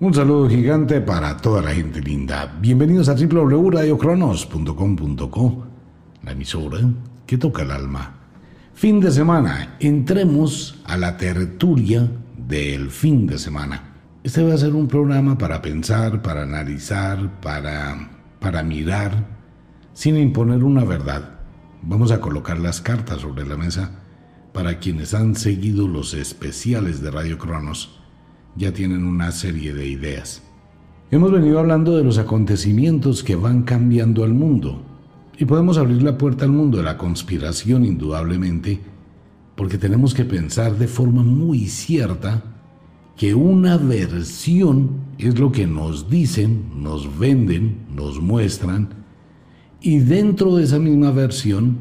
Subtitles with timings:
[0.00, 2.52] Un saludo gigante para toda la gente linda.
[2.60, 5.66] Bienvenidos a www.radiocronos.com.co,
[6.24, 6.80] la emisora
[7.24, 8.12] que toca el alma.
[8.74, 13.92] Fin de semana, entremos a la tertulia del fin de semana.
[14.24, 19.28] Este va a ser un programa para pensar, para analizar, para, para mirar,
[19.92, 21.38] sin imponer una verdad.
[21.82, 23.92] Vamos a colocar las cartas sobre la mesa
[24.52, 28.00] para quienes han seguido los especiales de Radio Cronos
[28.56, 30.42] ya tienen una serie de ideas.
[31.10, 34.82] Hemos venido hablando de los acontecimientos que van cambiando al mundo
[35.38, 38.80] y podemos abrir la puerta al mundo de la conspiración indudablemente
[39.54, 42.42] porque tenemos que pensar de forma muy cierta
[43.16, 48.88] que una versión es lo que nos dicen, nos venden, nos muestran
[49.80, 51.78] y dentro de esa misma versión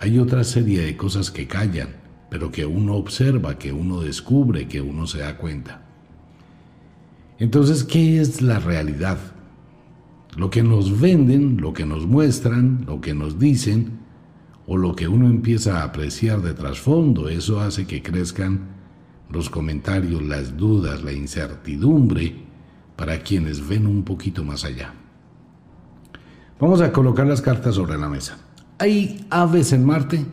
[0.00, 1.90] hay otra serie de cosas que callan,
[2.30, 5.81] pero que uno observa, que uno descubre, que uno se da cuenta.
[7.42, 9.18] Entonces, ¿qué es la realidad?
[10.36, 13.98] Lo que nos venden, lo que nos muestran, lo que nos dicen,
[14.68, 18.68] o lo que uno empieza a apreciar de trasfondo, eso hace que crezcan
[19.28, 22.44] los comentarios, las dudas, la incertidumbre
[22.94, 24.94] para quienes ven un poquito más allá.
[26.60, 28.38] Vamos a colocar las cartas sobre la mesa.
[28.78, 30.24] ¿Hay aves en Marte?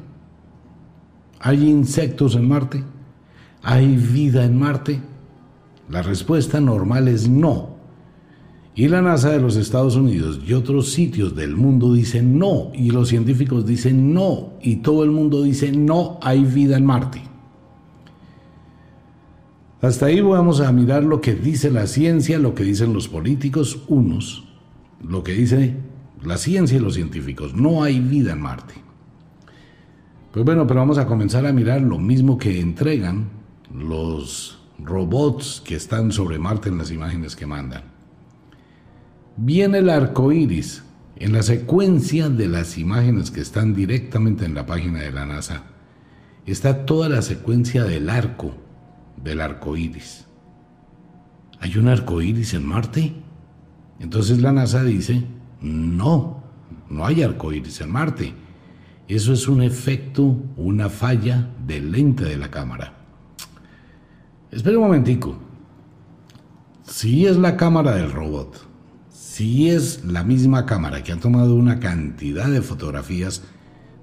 [1.39, 2.83] ¿Hay insectos en Marte?
[3.63, 5.08] ¿Hay vida en Marte?
[5.89, 7.77] La respuesta normal es no.
[8.75, 12.91] Y la NASA de los Estados Unidos y otros sitios del mundo dicen no, y
[12.91, 17.21] los científicos dicen no, y todo el mundo dice no hay vida en Marte.
[19.81, 23.79] Hasta ahí vamos a mirar lo que dice la ciencia, lo que dicen los políticos,
[23.87, 24.45] unos,
[25.01, 25.75] lo que dice
[26.23, 27.55] la ciencia y los científicos.
[27.55, 28.75] No hay vida en Marte.
[30.31, 33.29] Pues bueno, pero vamos a comenzar a mirar lo mismo que entregan
[33.73, 37.83] los robots que están sobre Marte en las imágenes que mandan.
[39.37, 40.83] Viene el arco iris
[41.15, 45.63] en la secuencia de las imágenes que están directamente en la página de la NASA.
[46.45, 48.53] Está toda la secuencia del arco,
[49.21, 50.25] del arco iris.
[51.59, 53.13] ¿Hay un arco iris en Marte?
[53.99, 55.25] Entonces la NASA dice:
[55.61, 56.43] No,
[56.89, 58.33] no hay arco iris en Marte.
[59.07, 62.98] Eso es un efecto, una falla del lente de la cámara.
[64.51, 65.37] Espera un momentico.
[66.83, 68.65] Si es la cámara del robot,
[69.11, 73.43] si es la misma cámara que ha tomado una cantidad de fotografías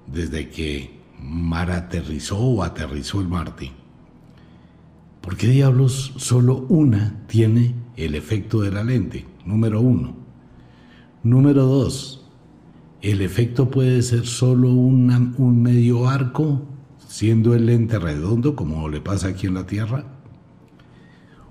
[0.06, 3.72] desde que Mar aterrizó o aterrizó el Marte,
[5.20, 9.26] ¿por qué diablos solo una tiene el efecto de la lente?
[9.44, 10.14] Número uno.
[11.24, 12.24] Número dos,
[13.02, 16.62] el efecto puede ser solo un medio arco,
[17.08, 20.15] siendo el lente redondo, como le pasa aquí en la Tierra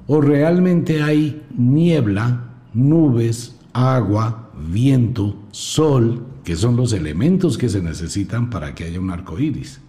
[0.08, 8.50] o realmente hay niebla, nubes, agua, viento, sol, que son los elementos que se necesitan
[8.50, 9.82] para que haya un arco iris.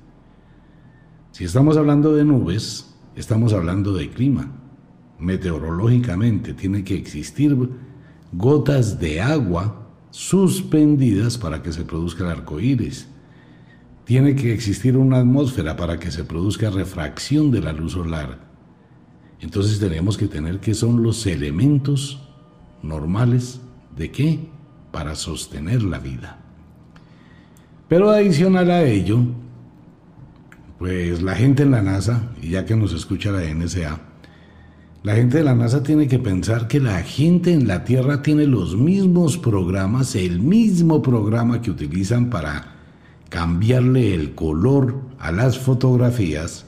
[1.33, 4.53] Si estamos hablando de nubes, estamos hablando de clima.
[5.19, 7.57] Meteorológicamente tiene que existir
[8.33, 13.09] gotas de agua suspendidas para que se produzca el arco iris.
[14.05, 18.56] Tiene que existir una atmósfera para que se produzca refracción de la luz solar
[19.41, 22.21] entonces tenemos que tener qué son los elementos
[22.83, 23.61] normales
[23.97, 24.49] de qué?
[24.93, 26.39] Para sostener la vida.
[27.89, 29.21] Pero adicional a ello,
[30.79, 34.01] pues la gente en la NASA, y ya que nos escucha la NSA,
[35.03, 38.47] la gente de la NASA tiene que pensar que la gente en la Tierra tiene
[38.47, 42.75] los mismos programas, el mismo programa que utilizan para
[43.29, 46.67] cambiarle el color a las fotografías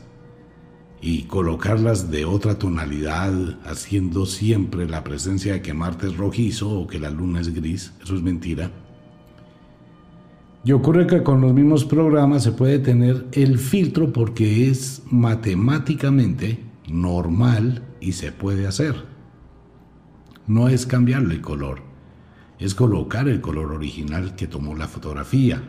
[1.01, 3.33] y colocarlas de otra tonalidad,
[3.65, 7.93] haciendo siempre la presencia de que Marte es rojizo o que la Luna es gris,
[8.03, 8.71] eso es mentira.
[10.65, 16.59] Y ocurre que con los mismos programas se puede tener el filtro porque es matemáticamente
[16.89, 19.07] normal y se puede hacer.
[20.47, 21.83] No es cambiarle el color,
[22.59, 25.63] es colocar el color original que tomó la fotografía.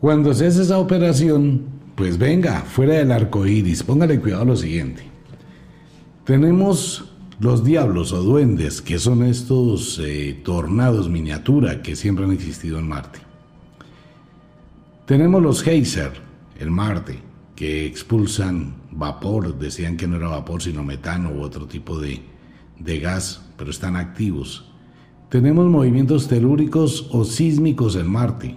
[0.00, 1.60] Cuando se hace esa operación,
[1.94, 5.02] pues venga, fuera del arco iris, póngale cuidado a lo siguiente.
[6.24, 7.04] Tenemos
[7.38, 12.88] los diablos o duendes, que son estos eh, tornados miniatura que siempre han existido en
[12.88, 13.18] Marte.
[15.04, 16.12] Tenemos los geyser,
[16.58, 17.18] el Marte,
[17.54, 22.22] que expulsan vapor, decían que no era vapor, sino metano u otro tipo de,
[22.78, 24.64] de gas, pero están activos.
[25.28, 28.56] Tenemos movimientos telúricos o sísmicos en Marte,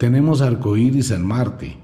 [0.00, 1.76] tenemos arcoíris en Marte.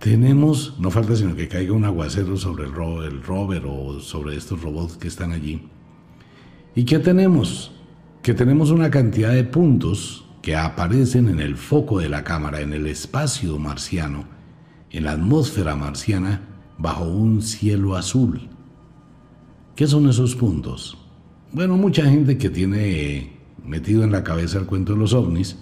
[0.00, 2.72] Tenemos, no falta sino que caiga un aguacero sobre el,
[3.04, 5.62] el rover o sobre estos robots que están allí.
[6.74, 7.70] ¿Y qué tenemos?
[8.20, 12.72] Que tenemos una cantidad de puntos que aparecen en el foco de la cámara, en
[12.72, 14.24] el espacio marciano,
[14.90, 16.48] en la atmósfera marciana,
[16.78, 18.48] bajo un cielo azul.
[19.76, 20.98] ¿Qué son esos puntos?
[21.52, 25.58] Bueno, mucha gente que tiene metido en la cabeza el cuento de los ovnis,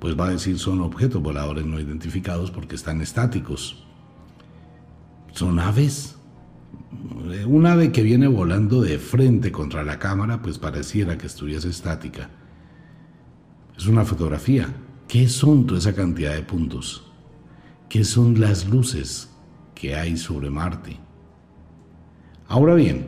[0.00, 3.84] pues va a decir son objetos voladores no identificados porque están estáticos.
[5.32, 6.16] Son aves.
[7.46, 12.30] Un ave que viene volando de frente contra la cámara, pues pareciera que estuviese estática.
[13.76, 14.74] Es una fotografía.
[15.06, 17.04] ¿Qué son toda esa cantidad de puntos?
[17.88, 19.30] ¿Qué son las luces
[19.74, 20.98] que hay sobre Marte?
[22.48, 23.06] Ahora bien,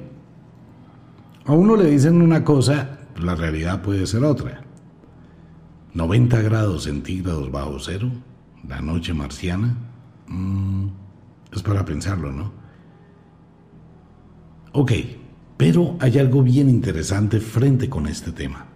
[1.44, 4.62] a uno le dicen una cosa, la realidad puede ser otra.
[5.94, 8.10] 90 grados centígrados bajo cero,
[8.66, 9.76] la noche marciana,
[10.26, 10.86] mm,
[11.52, 12.52] es para pensarlo, ¿no?
[14.72, 14.92] Ok,
[15.58, 18.66] pero hay algo bien interesante frente con este tema.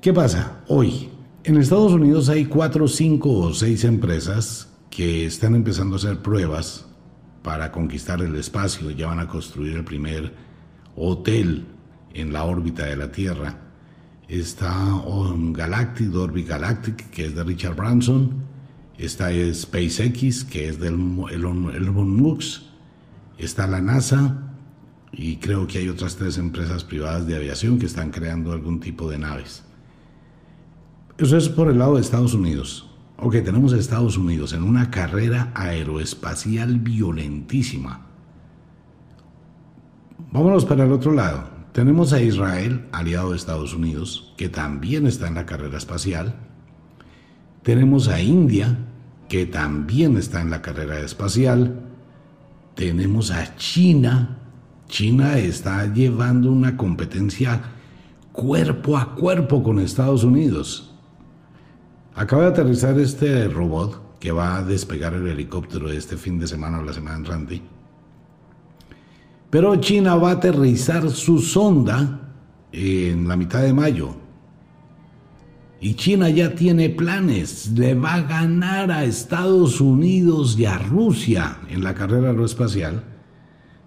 [0.00, 0.62] ¿Qué pasa?
[0.68, 1.08] Hoy,
[1.42, 6.86] en Estados Unidos hay cuatro, cinco o seis empresas que están empezando a hacer pruebas
[7.42, 8.92] para conquistar el espacio.
[8.92, 10.32] Ya van a construir el primer
[10.94, 11.66] hotel
[12.14, 13.65] en la órbita de la Tierra
[14.28, 18.44] está um, Galactic, Orbit Galactic, que es de Richard Branson,
[18.98, 20.94] está SpaceX, que es del
[21.30, 22.62] Elon, Musk,
[23.38, 24.42] está la NASA
[25.12, 29.08] y creo que hay otras tres empresas privadas de aviación que están creando algún tipo
[29.10, 29.62] de naves.
[31.18, 32.90] Eso es por el lado de Estados Unidos.
[33.18, 38.06] Ok, tenemos a Estados Unidos en una carrera aeroespacial violentísima.
[40.32, 41.55] Vámonos para el otro lado.
[41.76, 46.34] Tenemos a Israel, aliado de Estados Unidos, que también está en la carrera espacial.
[47.62, 48.78] Tenemos a India,
[49.28, 51.78] que también está en la carrera espacial.
[52.74, 54.38] Tenemos a China.
[54.88, 57.60] China está llevando una competencia
[58.32, 60.94] cuerpo a cuerpo con Estados Unidos.
[62.14, 66.78] Acaba de aterrizar este robot que va a despegar el helicóptero este fin de semana
[66.78, 67.75] o la semana entrante
[69.50, 72.34] pero China va a aterrizar su sonda
[72.72, 74.14] en la mitad de mayo.
[75.80, 81.58] Y China ya tiene planes, le va a ganar a Estados Unidos y a Rusia
[81.68, 83.04] en la carrera aeroespacial.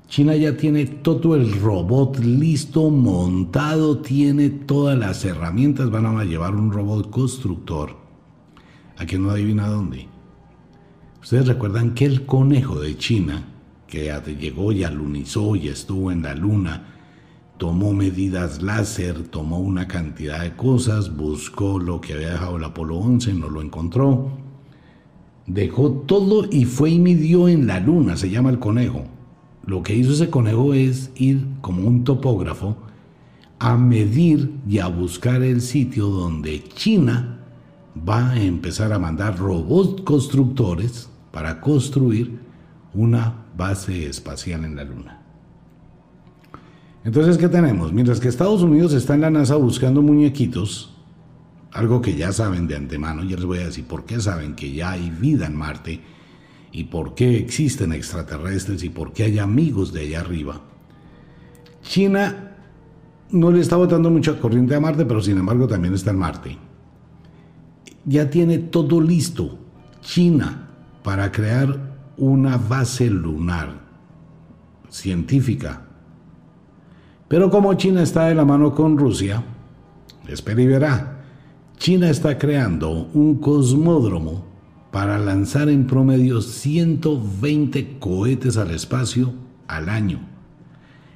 [0.07, 6.55] China ya tiene todo el robot listo, montado, tiene todas las herramientas, van a llevar
[6.55, 7.97] un robot constructor.
[8.97, 10.07] A que no adivina dónde.
[11.21, 13.48] Ustedes recuerdan que el conejo de China
[13.89, 16.95] que llegó y alunizó y estuvo en la luna,
[17.57, 22.97] tomó medidas láser, tomó una cantidad de cosas, buscó lo que había dejado el Apolo
[22.97, 24.29] 11, no lo encontró,
[25.45, 29.05] dejó todo y fue y midió en la luna, se llama el conejo.
[29.65, 32.77] Lo que hizo ese conejo es ir como un topógrafo
[33.59, 37.39] a medir y a buscar el sitio donde China
[38.07, 42.39] va a empezar a mandar robots constructores para construir
[42.93, 45.21] una base espacial en la Luna.
[47.03, 47.93] Entonces, ¿qué tenemos?
[47.93, 50.95] Mientras que Estados Unidos está en la NASA buscando muñequitos,
[51.71, 54.71] algo que ya saben de antemano, ya les voy a decir por qué saben que
[54.73, 56.01] ya hay vida en Marte
[56.71, 60.61] y por qué existen extraterrestres y por qué hay amigos de allá arriba.
[61.81, 62.57] China
[63.31, 66.57] no le está botando mucha corriente a Marte, pero sin embargo también está en Marte.
[68.05, 69.57] Ya tiene todo listo,
[70.01, 70.69] China,
[71.03, 71.88] para crear
[72.19, 73.79] una base lunar
[74.89, 75.81] científica.
[77.27, 79.43] Pero como China está de la mano con Rusia,
[80.27, 81.21] espera y verá,
[81.77, 84.45] China está creando un cosmódromo
[84.91, 89.33] para lanzar en promedio 120 cohetes al espacio
[89.67, 90.19] al año.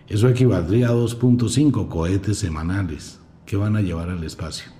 [0.08, 4.72] Eso equivaldría a 2.5 cohetes semanales que van a llevar al espacio.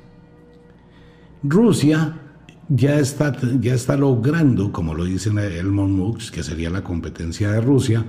[1.42, 2.22] Rusia
[2.70, 7.62] ya está, ya está logrando, como lo dice Elon Musk, que sería la competencia de
[7.62, 8.06] Rusia,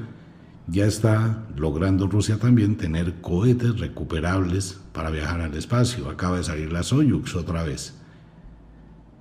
[0.66, 6.08] ya está logrando Rusia también tener cohetes recuperables para viajar al espacio.
[6.08, 7.94] Acaba de salir la Soyuz otra vez.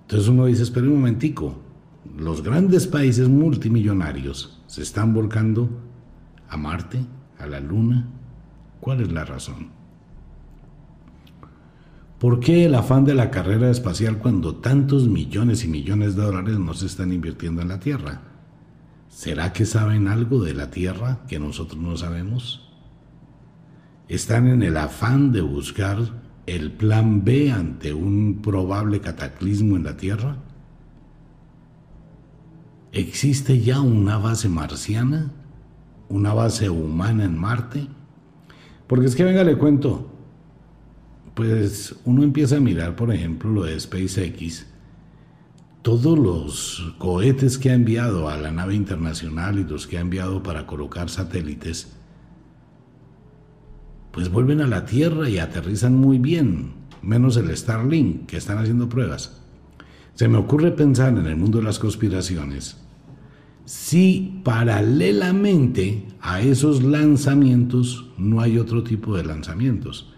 [0.04, 1.60] Entonces uno dice, espera un momentico,
[2.18, 5.70] los grandes países multimillonarios se están volcando
[6.48, 7.06] a Marte,
[7.40, 8.08] a la Luna.
[8.80, 9.83] ¿Cuál es la razón?
[12.24, 16.58] ¿Por qué el afán de la carrera espacial cuando tantos millones y millones de dólares
[16.58, 18.22] no se están invirtiendo en la Tierra?
[19.10, 22.72] ¿Será que saben algo de la Tierra que nosotros no sabemos?
[24.08, 25.98] ¿Están en el afán de buscar
[26.46, 30.38] el plan B ante un probable cataclismo en la Tierra?
[32.94, 35.34] ¿Existe ya una base marciana?
[36.08, 37.86] ¿Una base humana en Marte?
[38.88, 40.13] Porque es que venga, le cuento.
[41.34, 44.68] Pues uno empieza a mirar, por ejemplo, lo de SpaceX.
[45.82, 50.44] Todos los cohetes que ha enviado a la nave internacional y los que ha enviado
[50.44, 51.92] para colocar satélites,
[54.12, 58.88] pues vuelven a la Tierra y aterrizan muy bien, menos el Starlink, que están haciendo
[58.88, 59.42] pruebas.
[60.14, 62.78] Se me ocurre pensar en el mundo de las conspiraciones
[63.66, 70.13] si paralelamente a esos lanzamientos no hay otro tipo de lanzamientos.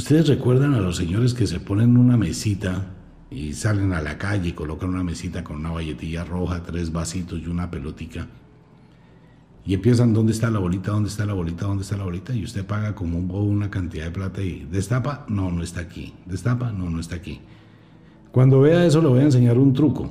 [0.00, 2.86] Ustedes recuerdan a los señores que se ponen una mesita
[3.30, 7.38] y salen a la calle y colocan una mesita con una valletilla roja, tres vasitos
[7.38, 8.26] y una pelotica.
[9.66, 10.92] Y empiezan, ¿dónde está la bolita?
[10.92, 11.66] ¿Dónde está la bolita?
[11.66, 12.34] ¿Dónde está la bolita?
[12.34, 15.80] Y usted paga como un bobo una cantidad de plata y destapa, no, no está
[15.80, 16.14] aquí.
[16.24, 17.38] Destapa, no, no está aquí.
[18.32, 20.10] Cuando vea eso le voy a enseñar un truco.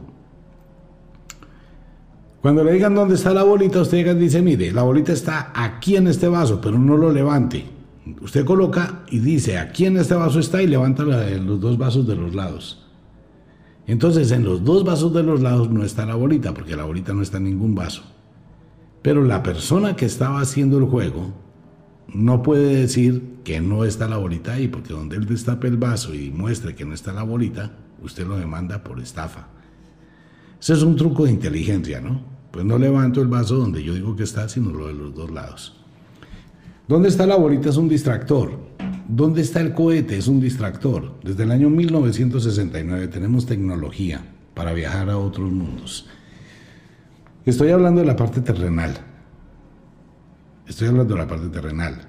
[2.43, 6.05] Cuando le digan dónde está la bolita, usted dice, mire, la bolita está aquí en
[6.05, 7.78] este vaso, pero no lo levante.
[8.21, 12.15] Usted coloca y dice, aquí en este vaso está y levanta los dos vasos de
[12.15, 12.85] los lados.
[13.87, 17.13] Entonces, en los dos vasos de los lados no está la bolita, porque la bolita
[17.13, 18.03] no está en ningún vaso.
[19.01, 21.33] Pero la persona que estaba haciendo el juego
[22.13, 26.13] no puede decir que no está la bolita ahí, porque donde él destape el vaso
[26.13, 27.71] y muestre que no está la bolita,
[28.03, 29.47] usted lo demanda por estafa.
[30.61, 32.21] Ese es un truco de inteligencia, ¿no?
[32.51, 35.31] Pues no levanto el vaso donde yo digo que está, sino lo de los dos
[35.31, 35.78] lados.
[36.89, 37.69] ¿Dónde está la bolita?
[37.69, 38.57] Es un distractor.
[39.07, 40.17] ¿Dónde está el cohete?
[40.17, 41.19] Es un distractor.
[41.23, 46.07] Desde el año 1969 tenemos tecnología para viajar a otros mundos.
[47.45, 48.97] Estoy hablando de la parte terrenal.
[50.65, 52.07] Estoy hablando de la parte terrenal.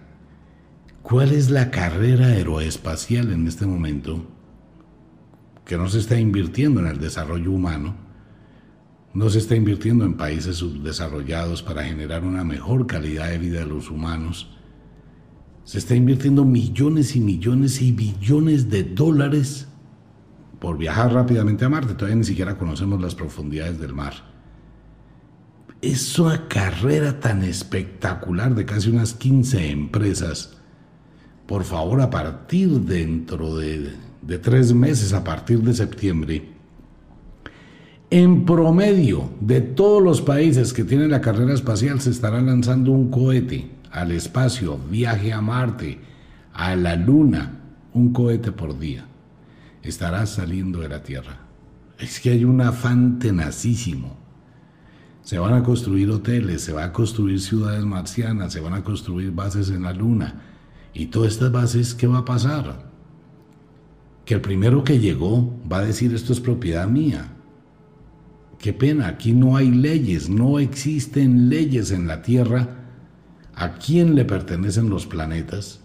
[1.02, 4.24] ¿Cuál es la carrera aeroespacial en este momento
[5.66, 7.96] que no se está invirtiendo en el desarrollo humano?
[9.12, 13.66] No se está invirtiendo en países subdesarrollados para generar una mejor calidad de vida de
[13.66, 14.56] los humanos.
[15.70, 19.68] Se está invirtiendo millones y millones y billones de dólares
[20.58, 21.94] por viajar rápidamente a Marte.
[21.94, 24.14] Todavía ni siquiera conocemos las profundidades del mar.
[25.80, 30.56] Es una carrera tan espectacular de casi unas 15 empresas.
[31.46, 36.48] Por favor, a partir dentro de, de tres meses, a partir de septiembre,
[38.10, 43.08] en promedio, de todos los países que tienen la carrera espacial, se estará lanzando un
[43.08, 46.00] cohete al espacio, viaje a Marte,
[46.52, 47.60] a la Luna,
[47.92, 49.06] un cohete por día.
[49.82, 51.38] Estará saliendo de la Tierra.
[51.98, 54.16] Es que hay un afán tenacísimo.
[55.22, 59.32] Se van a construir hoteles, se van a construir ciudades marcianas, se van a construir
[59.32, 60.42] bases en la Luna.
[60.94, 62.90] Y todas estas bases, ¿qué va a pasar?
[64.24, 67.36] Que el primero que llegó va a decir esto es propiedad mía
[68.60, 72.79] Qué pena, aquí no hay leyes, no existen leyes en la Tierra.
[73.60, 75.80] ¿A quién le pertenecen los planetas?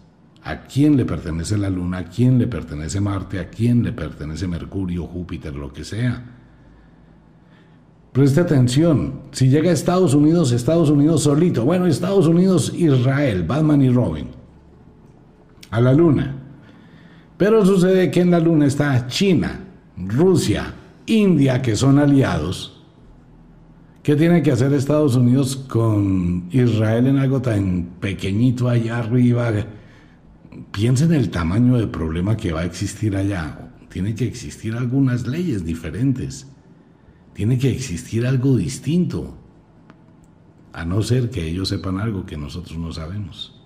[0.46, 1.98] ¿A quién le pertenece la Luna?
[1.98, 3.38] ¿A quién le pertenece Marte?
[3.38, 6.24] ¿A quién le pertenece Mercurio, Júpiter, lo que sea?
[8.14, 13.82] Preste atención, si llega a Estados Unidos, Estados Unidos solito, bueno, Estados Unidos, Israel, Batman
[13.82, 14.30] y Robin,
[15.70, 16.34] a la Luna.
[17.36, 19.66] Pero sucede que en la Luna está China,
[19.98, 20.74] Rusia,
[21.08, 22.75] India, que son aliados,
[24.06, 29.52] ¿qué tiene que hacer Estados Unidos con Israel en algo tan pequeñito allá arriba?
[30.72, 33.72] Piensen en el tamaño del problema que va a existir allá.
[33.90, 36.46] Tiene que existir algunas leyes diferentes.
[37.34, 39.36] Tiene que existir algo distinto.
[40.72, 43.60] A no ser que ellos sepan algo que nosotros no sabemos.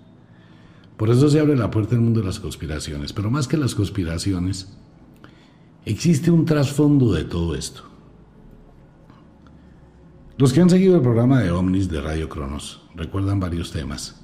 [0.96, 3.12] Por eso se abre la puerta al mundo de las conspiraciones.
[3.12, 4.74] Pero más que las conspiraciones,
[5.86, 7.89] Existe un trasfondo de todo esto.
[10.40, 14.22] Los que han seguido el programa de Omnis de Radio Cronos recuerdan varios temas.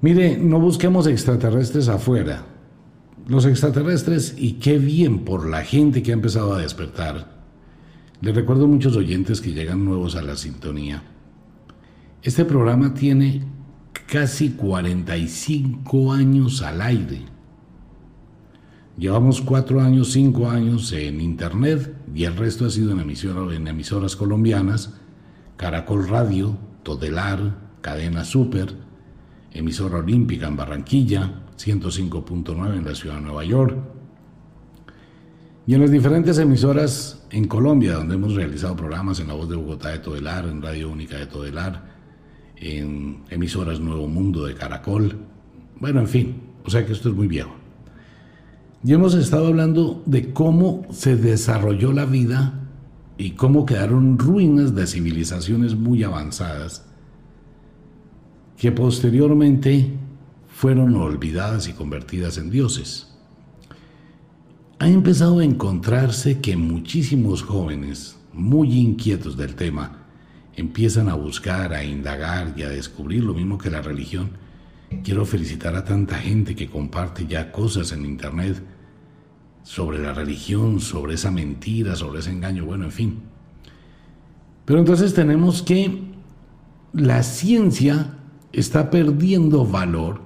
[0.00, 2.46] Mire, no busquemos extraterrestres afuera.
[3.28, 7.44] Los extraterrestres, y qué bien por la gente que ha empezado a despertar.
[8.20, 11.04] Les recuerdo a muchos oyentes que llegan nuevos a la sintonía.
[12.20, 13.44] Este programa tiene
[14.08, 17.31] casi 45 años al aire.
[18.98, 24.94] Llevamos cuatro años, cinco años en Internet y el resto ha sido en, emisoras colombianas,
[25.56, 28.74] Caracol Radio, Todelar, Cadena Super,
[29.52, 33.78] emisora olímpica en Barranquilla, 105.9 en la ciudad de Nueva York,
[35.66, 39.56] y en las diferentes emisoras en Colombia, donde hemos realizado programas en La Voz de
[39.56, 41.92] Bogotá de Todelar, en Radio Única de Todelar,
[42.56, 45.16] en emisoras Nuevo Mundo de Caracol,
[45.80, 47.61] bueno, en fin, o sea que esto es muy viejo.
[48.84, 52.62] Y hemos estado hablando de cómo se desarrolló la vida
[53.16, 56.84] y cómo quedaron ruinas de civilizaciones muy avanzadas
[58.56, 59.90] que posteriormente
[60.48, 63.08] fueron olvidadas y convertidas en dioses.
[64.80, 70.06] Ha empezado a encontrarse que muchísimos jóvenes, muy inquietos del tema,
[70.56, 74.30] empiezan a buscar, a indagar y a descubrir lo mismo que la religión.
[75.04, 78.71] Quiero felicitar a tanta gente que comparte ya cosas en Internet
[79.62, 83.18] sobre la religión, sobre esa mentira, sobre ese engaño, bueno, en fin.
[84.64, 86.02] Pero entonces tenemos que
[86.92, 88.18] la ciencia
[88.52, 90.20] está perdiendo valor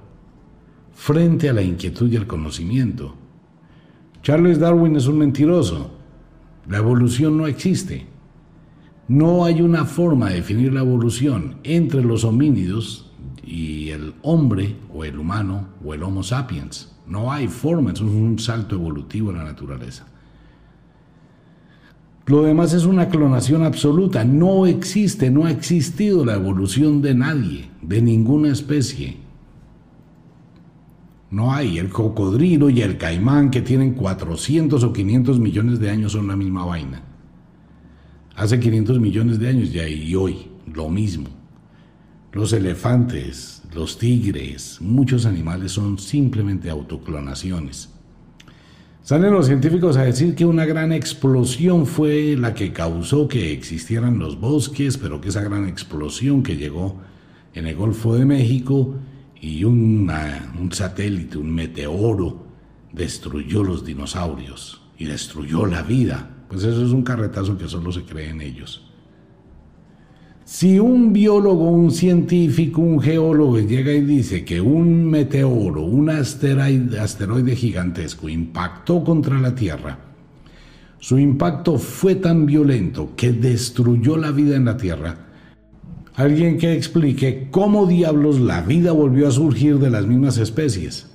[0.93, 3.15] frente a la inquietud y el conocimiento.
[4.21, 5.91] Charles Darwin es un mentiroso.
[6.67, 8.05] La evolución no existe.
[9.07, 13.09] No hay una forma de definir la evolución entre los homínidos
[13.41, 16.96] y el hombre o el humano o el Homo sapiens.
[17.07, 20.05] No hay forma, eso es un salto evolutivo en la naturaleza.
[22.25, 24.25] Lo demás es una clonación absoluta.
[24.25, 29.15] No existe, no ha existido la evolución de nadie, de ninguna especie.
[31.31, 31.77] No hay.
[31.77, 36.35] El cocodrilo y el caimán que tienen 400 o 500 millones de años son la
[36.35, 37.01] misma vaina.
[38.35, 41.29] Hace 500 millones de años ya y hoy lo mismo.
[42.37, 47.89] Los elefantes, los tigres, muchos animales son simplemente autoclonaciones.
[49.01, 54.19] Salen los científicos a decir que una gran explosión fue la que causó que existieran
[54.19, 57.01] los bosques, pero que esa gran explosión que llegó
[57.55, 58.93] en el Golfo de México
[59.41, 60.07] y un
[60.73, 62.45] satélite, un meteoro,
[62.93, 66.45] destruyó los dinosaurios y destruyó la vida.
[66.49, 68.86] Pues eso es un carretazo que solo se cree en ellos.
[70.47, 77.53] Si un biólogo, un científico, un geólogo llega y dice que un meteoro, un asteroide,
[77.53, 79.99] gigantesco impactó contra la Tierra,
[80.99, 85.17] su impacto fue tan violento que destruyó la vida en la Tierra,
[86.15, 91.11] alguien que explique cómo diablos la vida volvió a surgir de las mismas especies.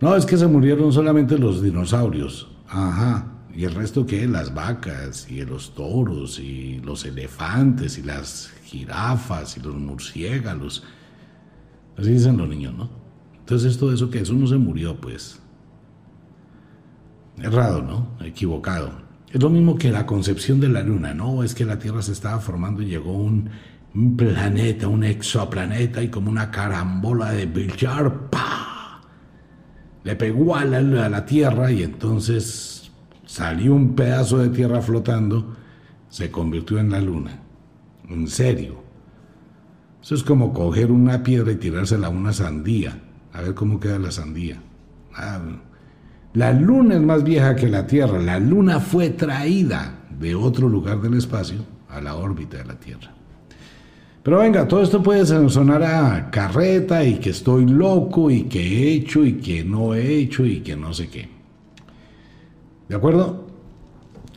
[0.00, 2.52] No es que se murieron solamente los dinosaurios.
[2.68, 3.35] Ajá.
[3.56, 4.26] ¿Y el resto qué?
[4.26, 10.84] Las vacas y los toros y los elefantes y las jirafas y los murciélagos.
[11.96, 12.90] Así dicen los niños, ¿no?
[13.38, 15.40] Entonces todo eso que eso no se murió, pues.
[17.38, 18.22] Errado, ¿no?
[18.22, 18.92] Equivocado.
[19.32, 21.42] Es lo mismo que la concepción de la luna, ¿no?
[21.42, 23.48] Es que la Tierra se estaba formando y llegó un,
[24.18, 29.00] planeta, un exoplaneta y como una carambola de billar, ¡pa!
[30.04, 32.75] Le pegó a la Tierra y entonces
[33.36, 35.54] salió un pedazo de tierra flotando,
[36.08, 37.38] se convirtió en la luna.
[38.08, 38.76] En serio.
[40.02, 42.98] Eso es como coger una piedra y tirársela a una sandía,
[43.34, 44.62] a ver cómo queda la sandía.
[45.14, 45.38] Ah,
[46.32, 48.18] la luna es más vieja que la Tierra.
[48.20, 51.58] La luna fue traída de otro lugar del espacio
[51.90, 53.12] a la órbita de la Tierra.
[54.22, 58.92] Pero venga, todo esto puede sonar a carreta y que estoy loco y que he
[58.94, 61.35] hecho y que no he hecho y que no sé qué.
[62.88, 63.46] ¿De acuerdo?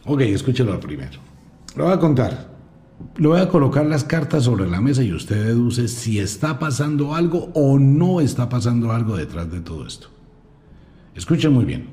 [0.05, 1.19] Ok, escúchelo primero.
[1.75, 2.49] Lo voy a contar.
[3.17, 7.15] Le voy a colocar las cartas sobre la mesa y usted deduce si está pasando
[7.15, 10.07] algo o no está pasando algo detrás de todo esto.
[11.15, 11.87] Escuche muy bien.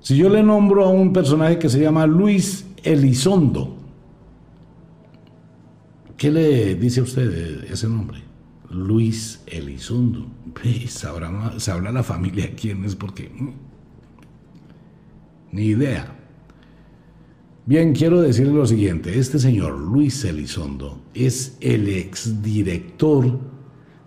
[0.00, 3.76] Si yo le nombro a un personaje que se llama Luis Elizondo,
[6.16, 8.22] ¿qué le dice a usted ese nombre?
[8.70, 10.26] Luis Elizondo.
[10.88, 13.67] Sabrá, sabrá la familia quién es porque mm,
[15.52, 16.14] ni idea.
[17.66, 19.18] Bien, quiero decirle lo siguiente.
[19.18, 23.38] Este señor Luis Elizondo es el exdirector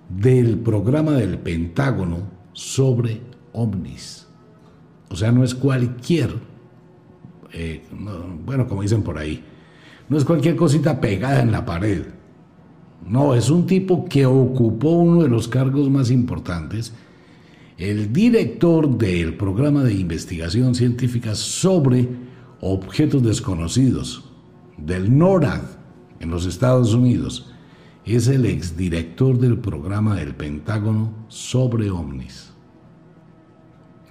[0.09, 3.21] del programa del Pentágono sobre
[3.53, 4.27] ovnis.
[5.09, 6.31] O sea, no es cualquier,
[7.53, 7.83] eh,
[8.45, 9.43] bueno, como dicen por ahí,
[10.09, 12.05] no es cualquier cosita pegada en la pared.
[13.07, 16.93] No, es un tipo que ocupó uno de los cargos más importantes
[17.81, 22.07] el director del programa de investigación científica sobre
[22.59, 24.23] objetos desconocidos
[24.77, 25.63] del NORAD
[26.19, 27.51] en los Estados Unidos.
[28.05, 32.53] Es el exdirector del programa del Pentágono sobre ovnis.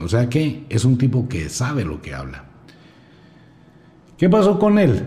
[0.00, 2.46] O sea que es un tipo que sabe lo que habla.
[4.18, 5.04] ¿Qué pasó con él?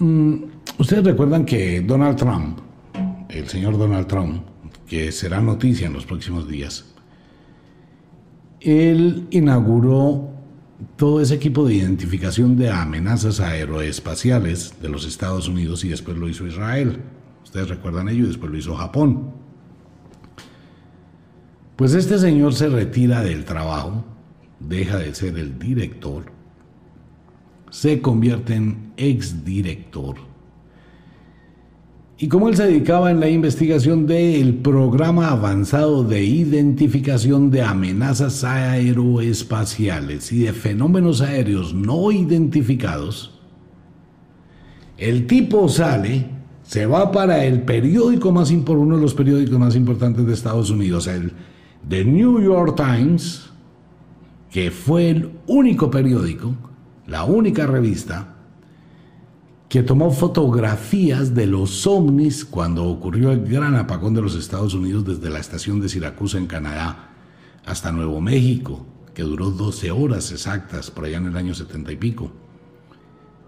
[0.00, 0.34] Mm,
[0.76, 2.58] ustedes recuerdan que Donald Trump,
[3.30, 4.42] el señor Donald Trump,
[4.86, 6.91] que será noticia en los próximos días,
[8.64, 10.30] él inauguró
[10.96, 16.28] todo ese equipo de identificación de amenazas aeroespaciales de los Estados Unidos y después lo
[16.28, 17.00] hizo Israel.
[17.44, 19.30] Ustedes recuerdan ello y después lo hizo Japón.
[21.76, 24.04] Pues este señor se retira del trabajo,
[24.60, 26.24] deja de ser el director
[27.72, 30.16] se convierte en exdirector.
[32.22, 38.44] Y como él se dedicaba en la investigación del programa avanzado de identificación de amenazas
[38.44, 43.40] aeroespaciales y de fenómenos aéreos no identificados,
[44.98, 46.28] el tipo sale,
[46.62, 51.08] se va para el periódico más uno de los periódicos más importantes de Estados Unidos,
[51.08, 51.32] el
[51.88, 53.50] The New York Times,
[54.48, 56.54] que fue el único periódico,
[57.04, 58.31] la única revista
[59.72, 65.06] que tomó fotografías de los ovnis cuando ocurrió el gran apagón de los Estados Unidos
[65.06, 67.08] desde la estación de Siracusa en Canadá
[67.64, 71.96] hasta Nuevo México, que duró 12 horas exactas por allá en el año 70 y
[71.96, 72.30] pico,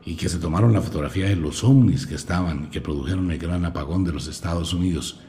[0.02, 3.66] y que se tomaron la fotografía de los ovnis que estaban que produjeron el gran
[3.66, 5.20] apagón de los Estados Unidos.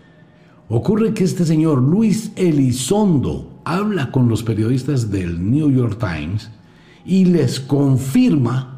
[0.70, 6.52] Ocurre que este señor Luis Elizondo habla con los periodistas del New York Times
[7.04, 8.75] y les confirma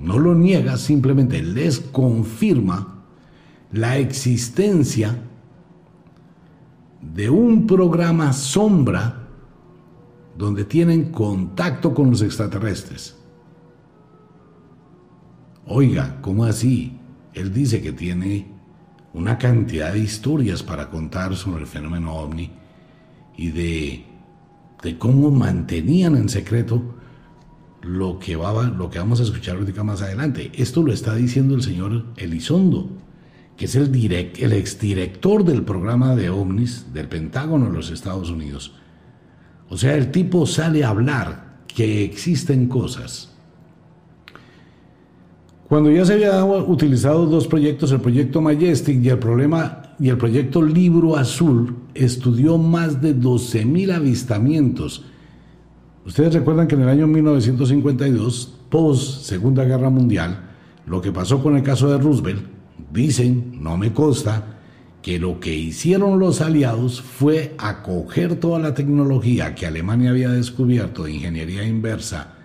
[0.00, 3.04] no lo niega, simplemente les confirma
[3.72, 5.16] la existencia
[7.00, 9.26] de un programa sombra
[10.36, 13.16] donde tienen contacto con los extraterrestres.
[15.66, 16.96] Oiga, ¿cómo así?
[17.34, 18.46] Él dice que tiene
[19.12, 22.50] una cantidad de historias para contar sobre el fenómeno ovni
[23.36, 24.04] y de,
[24.82, 26.97] de cómo mantenían en secreto
[27.82, 30.50] lo que, va, lo que vamos a escuchar ahorita más adelante.
[30.54, 32.88] Esto lo está diciendo el señor Elizondo,
[33.56, 38.72] que es el, direct, exdirector del programa de ovnis del Pentágono de los Estados Unidos.
[39.68, 43.30] O sea, el tipo sale a hablar que existen cosas.
[45.68, 50.16] Cuando ya se había utilizado dos proyectos, el proyecto Majestic y el, problema, y el
[50.16, 55.04] proyecto Libro Azul, estudió más de 12.000 avistamientos
[56.08, 60.40] Ustedes recuerdan que en el año 1952, post Segunda Guerra Mundial,
[60.86, 62.46] lo que pasó con el caso de Roosevelt,
[62.90, 64.56] dicen, no me consta,
[65.02, 71.04] que lo que hicieron los aliados fue acoger toda la tecnología que Alemania había descubierto
[71.04, 72.36] de ingeniería inversa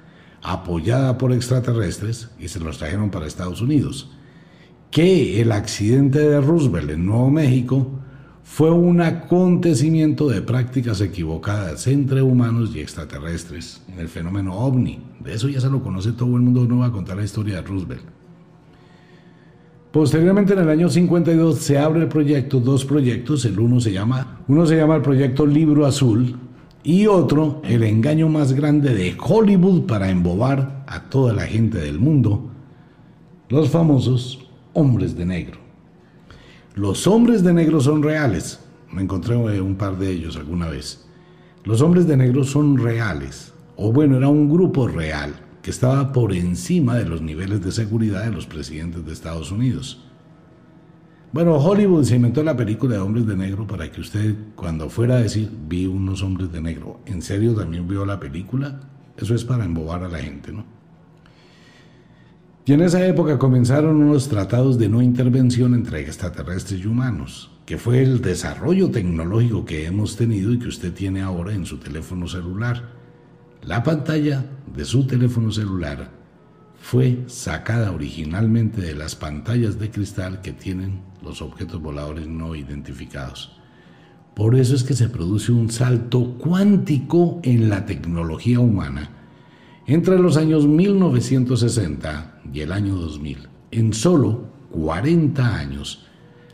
[0.41, 4.11] apoyada por extraterrestres y se los trajeron para Estados Unidos.
[4.91, 8.02] Que el accidente de Roosevelt en Nuevo México
[8.43, 14.99] fue un acontecimiento de prácticas equivocadas entre humanos y extraterrestres en el fenómeno ovni.
[15.21, 17.55] De eso ya se lo conoce todo el mundo, no va a contar la historia
[17.55, 18.03] de Roosevelt.
[19.91, 24.39] Posteriormente en el año 52 se abre el proyecto, dos proyectos, el uno se llama,
[24.47, 26.35] uno se llama el proyecto Libro Azul
[26.83, 31.99] y otro el engaño más grande de Hollywood para embobar a toda la gente del
[31.99, 32.49] mundo,
[33.49, 35.62] los famosos hombres de negro.
[36.75, 38.59] Los hombres de negro son reales.
[38.91, 41.05] Me encontré eh, un par de ellos alguna vez.
[41.65, 43.53] Los hombres de negro son reales.
[43.75, 48.23] O bueno, era un grupo real que estaba por encima de los niveles de seguridad
[48.23, 50.03] de los presidentes de Estados Unidos.
[51.31, 55.17] Bueno, Hollywood se inventó la película de hombres de negro para que usted cuando fuera
[55.17, 58.81] a decir vi unos hombres de negro, ¿en serio también vio la película?
[59.15, 60.65] Eso es para embobar a la gente, ¿no?
[62.65, 67.77] Y en esa época comenzaron unos tratados de no intervención entre extraterrestres y humanos, que
[67.77, 72.25] fue el desarrollo tecnológico que hemos tenido y que usted tiene ahora en su teléfono
[72.25, 72.83] celular.
[73.63, 76.09] La pantalla de su teléfono celular
[76.79, 83.57] fue sacada originalmente de las pantallas de cristal que tienen los objetos voladores no identificados.
[84.35, 89.09] Por eso es que se produce un salto cuántico en la tecnología humana
[89.85, 93.47] entre los años 1960 y el año 2000.
[93.71, 96.05] En solo 40 años,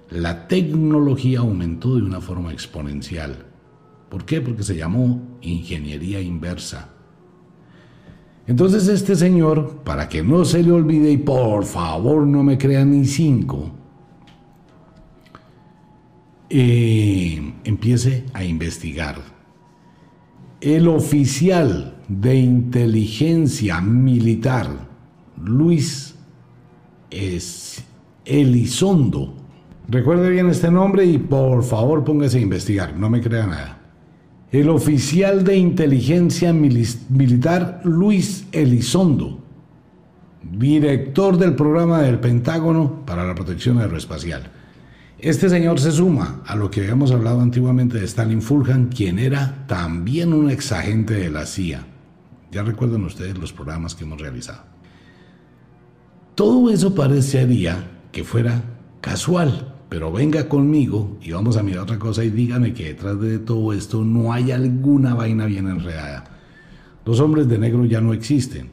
[0.09, 3.45] la tecnología aumentó de una forma exponencial.
[4.09, 4.41] ¿Por qué?
[4.41, 6.89] Porque se llamó ingeniería inversa.
[8.47, 12.83] Entonces este señor, para que no se le olvide y por favor no me crea
[12.83, 13.69] ni cinco,
[16.49, 19.21] eh, empiece a investigar.
[20.61, 24.88] El oficial de inteligencia militar,
[25.43, 26.15] Luis
[28.25, 29.33] Elizondo.
[29.87, 33.81] Recuerde bien este nombre y por favor póngase a investigar, no me crea nada.
[34.51, 39.39] El oficial de inteligencia militar Luis Elizondo,
[40.43, 44.51] director del programa del Pentágono para la protección aeroespacial.
[45.19, 49.65] Este señor se suma a lo que habíamos hablado antiguamente de Stalin Fulham, quien era
[49.67, 51.85] también un exagente de la CIA.
[52.51, 54.68] Ya recuerdan ustedes los programas que hemos realizado.
[56.39, 58.63] Todo eso parecería que fuera
[59.01, 63.39] casual, pero venga conmigo y vamos a mirar otra cosa y dígame que detrás de
[63.39, 66.23] todo esto no hay alguna vaina bien enredada.
[67.03, 68.69] Los hombres de negro ya no existen.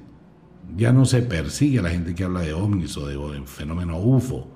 [0.76, 4.46] Ya no se persigue a la gente que habla de ovnis o de fenómeno UFO.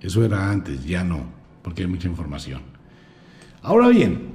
[0.00, 1.20] Eso era antes, ya no,
[1.62, 2.62] porque hay mucha información.
[3.62, 4.30] Ahora bien,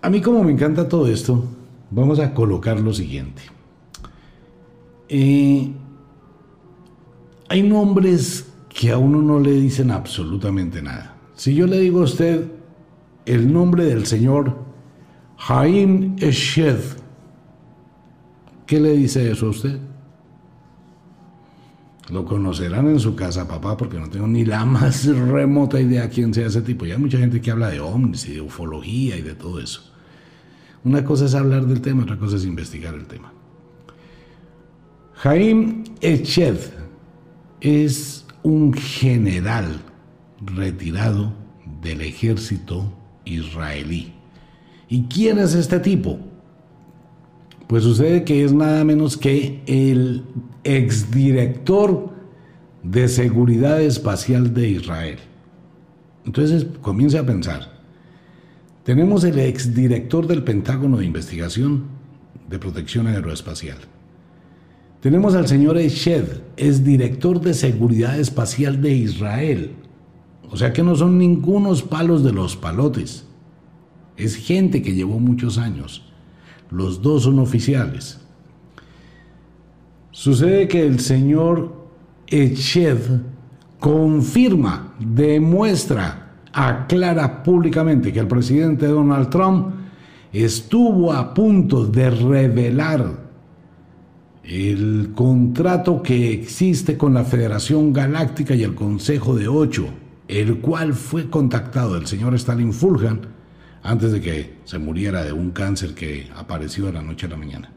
[0.00, 1.44] a mí como me encanta todo esto,
[1.90, 3.42] vamos a colocar lo siguiente.
[5.10, 5.72] Eh,
[7.48, 11.16] hay nombres que a uno no le dicen absolutamente nada.
[11.34, 12.46] Si yo le digo a usted
[13.26, 14.56] el nombre del señor
[15.38, 16.78] Jaim Eshed,
[18.66, 19.78] ¿qué le dice eso a usted?
[22.10, 26.32] Lo conocerán en su casa, papá, porque no tengo ni la más remota idea quién
[26.32, 26.86] sea ese tipo.
[26.86, 29.82] Ya hay mucha gente que habla de ovnis y de ufología y de todo eso.
[30.84, 33.32] Una cosa es hablar del tema, otra cosa es investigar el tema.
[35.16, 36.77] Jaim Eched
[37.60, 39.80] es un general
[40.40, 41.32] retirado
[41.82, 42.92] del ejército
[43.24, 44.12] israelí.
[44.88, 46.18] ¿Y quién es este tipo?
[47.66, 50.24] Pues sucede que es nada menos que el
[50.64, 52.10] exdirector
[52.82, 55.18] de seguridad espacial de Israel.
[56.24, 57.78] Entonces comienza a pensar,
[58.84, 61.84] tenemos el exdirector del Pentágono de Investigación
[62.48, 63.78] de Protección Aeroespacial.
[65.00, 66.24] Tenemos al señor Eshed,
[66.56, 69.72] es director de Seguridad Espacial de Israel.
[70.50, 73.24] O sea que no son ningunos palos de los palotes.
[74.16, 76.02] Es gente que llevó muchos años.
[76.70, 78.20] Los dos son oficiales.
[80.10, 81.76] Sucede que el señor
[82.26, 82.98] Eched
[83.78, 89.74] confirma, demuestra aclara públicamente que el presidente Donald Trump
[90.32, 93.27] estuvo a punto de revelar
[94.48, 99.90] el contrato que existe con la Federación Galáctica y el Consejo de Ocho,
[100.26, 103.20] el cual fue contactado el señor Stalin Fulhan
[103.82, 107.36] antes de que se muriera de un cáncer que apareció de la noche a la
[107.36, 107.72] mañana.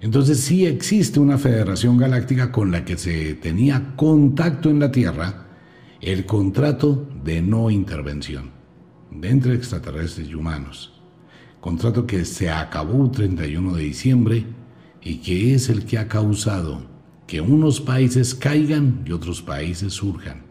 [0.00, 5.46] Entonces sí existe una Federación Galáctica con la que se tenía contacto en la Tierra,
[6.00, 8.50] el contrato de no intervención
[9.20, 11.02] entre extraterrestres y humanos.
[11.60, 14.46] Contrato que se acabó el 31 de diciembre
[15.02, 16.82] y que es el que ha causado
[17.26, 20.42] que unos países caigan y otros países surjan.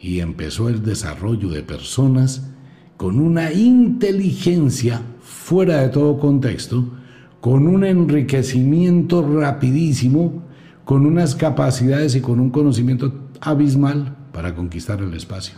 [0.00, 2.48] Y empezó el desarrollo de personas
[2.96, 6.84] con una inteligencia fuera de todo contexto,
[7.40, 10.42] con un enriquecimiento rapidísimo,
[10.84, 15.56] con unas capacidades y con un conocimiento abismal para conquistar el espacio.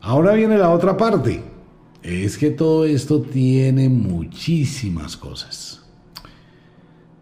[0.00, 1.42] Ahora viene la otra parte.
[2.02, 5.82] Es que todo esto tiene muchísimas cosas.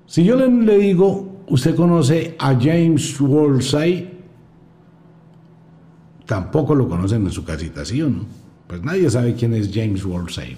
[0.07, 4.19] Si yo le, digo, usted conoce a James Woolsey,
[6.25, 8.25] tampoco lo conocen en su casita, ¿sí o no?
[8.67, 10.57] Pues nadie sabe quién es James Woolsey.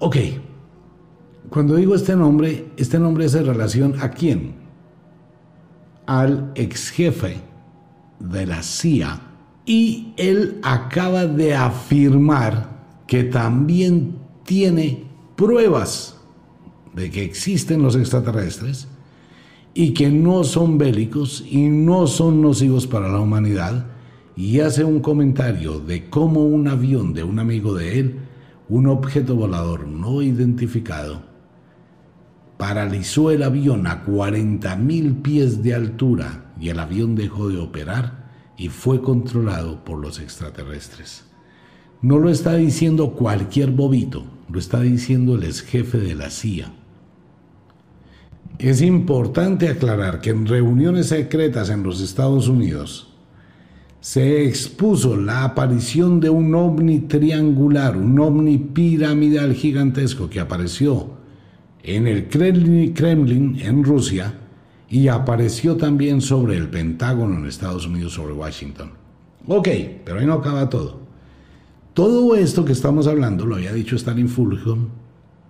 [0.00, 0.16] Ok,
[1.50, 4.68] cuando digo este nombre, este nombre es en relación a quién?
[6.08, 7.36] al ex jefe
[8.18, 9.20] de la CIA
[9.68, 15.04] y él acaba de afirmar que también tiene
[15.36, 16.16] pruebas
[16.94, 18.88] de que existen los extraterrestres
[19.74, 23.88] y que no son bélicos y no son nocivos para la humanidad.
[24.36, 28.20] Y hace un comentario de cómo un avión de un amigo de él,
[28.70, 31.24] un objeto volador no identificado,
[32.56, 38.17] paralizó el avión a 40.000 pies de altura y el avión dejó de operar
[38.58, 41.24] y fue controlado por los extraterrestres.
[42.02, 46.72] No lo está diciendo cualquier bobito, lo está diciendo el ex jefe de la CIA.
[48.58, 53.14] Es importante aclarar que en reuniones secretas en los Estados Unidos
[54.00, 61.10] se expuso la aparición de un ovni triangular, un ovni piramidal gigantesco que apareció
[61.82, 64.34] en el Kremlin en Rusia
[64.88, 68.92] y apareció también sobre el Pentágono en Estados Unidos, sobre Washington.
[69.46, 69.68] Ok,
[70.04, 71.00] pero ahí no acaba todo.
[71.94, 74.88] Todo esto que estamos hablando lo había dicho Stalin Fulton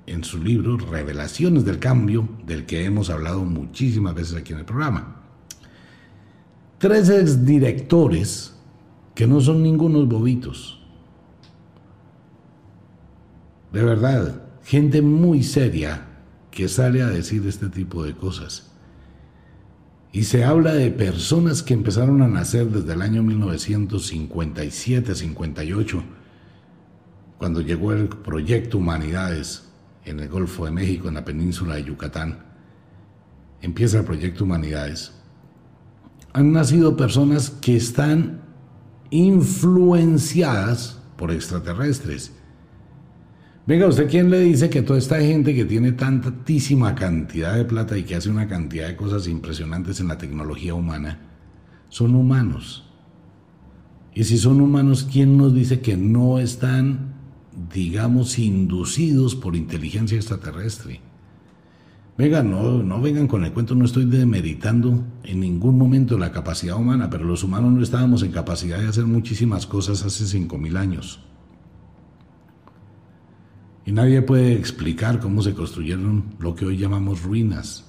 [0.06, 4.64] en su libro Revelaciones del Cambio, del que hemos hablado muchísimas veces aquí en el
[4.64, 5.16] programa.
[6.78, 8.54] Tres exdirectores
[9.14, 10.80] que no son ningunos bobitos.
[13.72, 16.06] De verdad, gente muy seria
[16.50, 18.67] que sale a decir este tipo de cosas.
[20.18, 26.02] Y se habla de personas que empezaron a nacer desde el año 1957-58,
[27.38, 29.68] cuando llegó el proyecto Humanidades
[30.04, 32.40] en el Golfo de México, en la península de Yucatán.
[33.62, 35.12] Empieza el proyecto Humanidades.
[36.32, 38.40] Han nacido personas que están
[39.10, 42.32] influenciadas por extraterrestres
[43.68, 47.98] Venga, ¿usted quién le dice que toda esta gente que tiene tantísima cantidad de plata
[47.98, 51.18] y que hace una cantidad de cosas impresionantes en la tecnología humana,
[51.90, 52.88] son humanos?
[54.14, 57.12] Y si son humanos, ¿quién nos dice que no están,
[57.74, 61.02] digamos, inducidos por inteligencia extraterrestre?
[62.16, 66.78] Venga, no, no vengan con el cuento, no estoy demeritando en ningún momento la capacidad
[66.78, 71.27] humana, pero los humanos no estábamos en capacidad de hacer muchísimas cosas hace 5.000 años.
[73.88, 77.86] Y nadie puede explicar cómo se construyeron lo que hoy llamamos ruinas.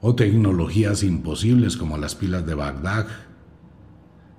[0.00, 3.06] O tecnologías imposibles como las pilas de Bagdad,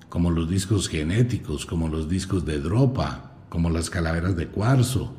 [0.10, 5.16] como los discos genéticos, como los discos de dropa, como las calaveras de cuarzo,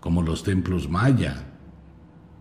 [0.00, 1.52] como los templos maya.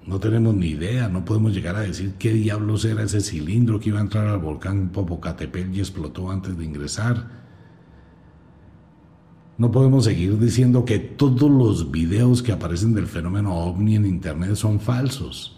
[0.03, 3.89] No tenemos ni idea, no podemos llegar a decir qué diablos era ese cilindro que
[3.89, 7.46] iba a entrar al volcán Popocatépetl y explotó antes de ingresar
[9.57, 14.55] no podemos seguir diciendo que todos los videos que aparecen del fenómeno ovni en Internet
[14.55, 15.57] son falsos.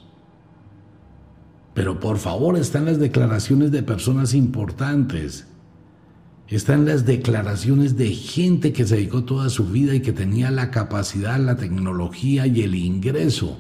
[1.74, 5.48] Pero por favor están las declaraciones de personas importantes.
[6.48, 10.72] Están las declaraciones de gente que se dedicó toda su vida y que tenía la
[10.72, 13.60] capacidad, la tecnología y el ingreso.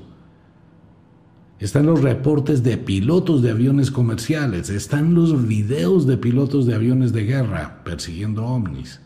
[1.60, 4.70] Están los reportes de pilotos de aviones comerciales.
[4.70, 9.02] Están los videos de pilotos de aviones de guerra persiguiendo ovnis.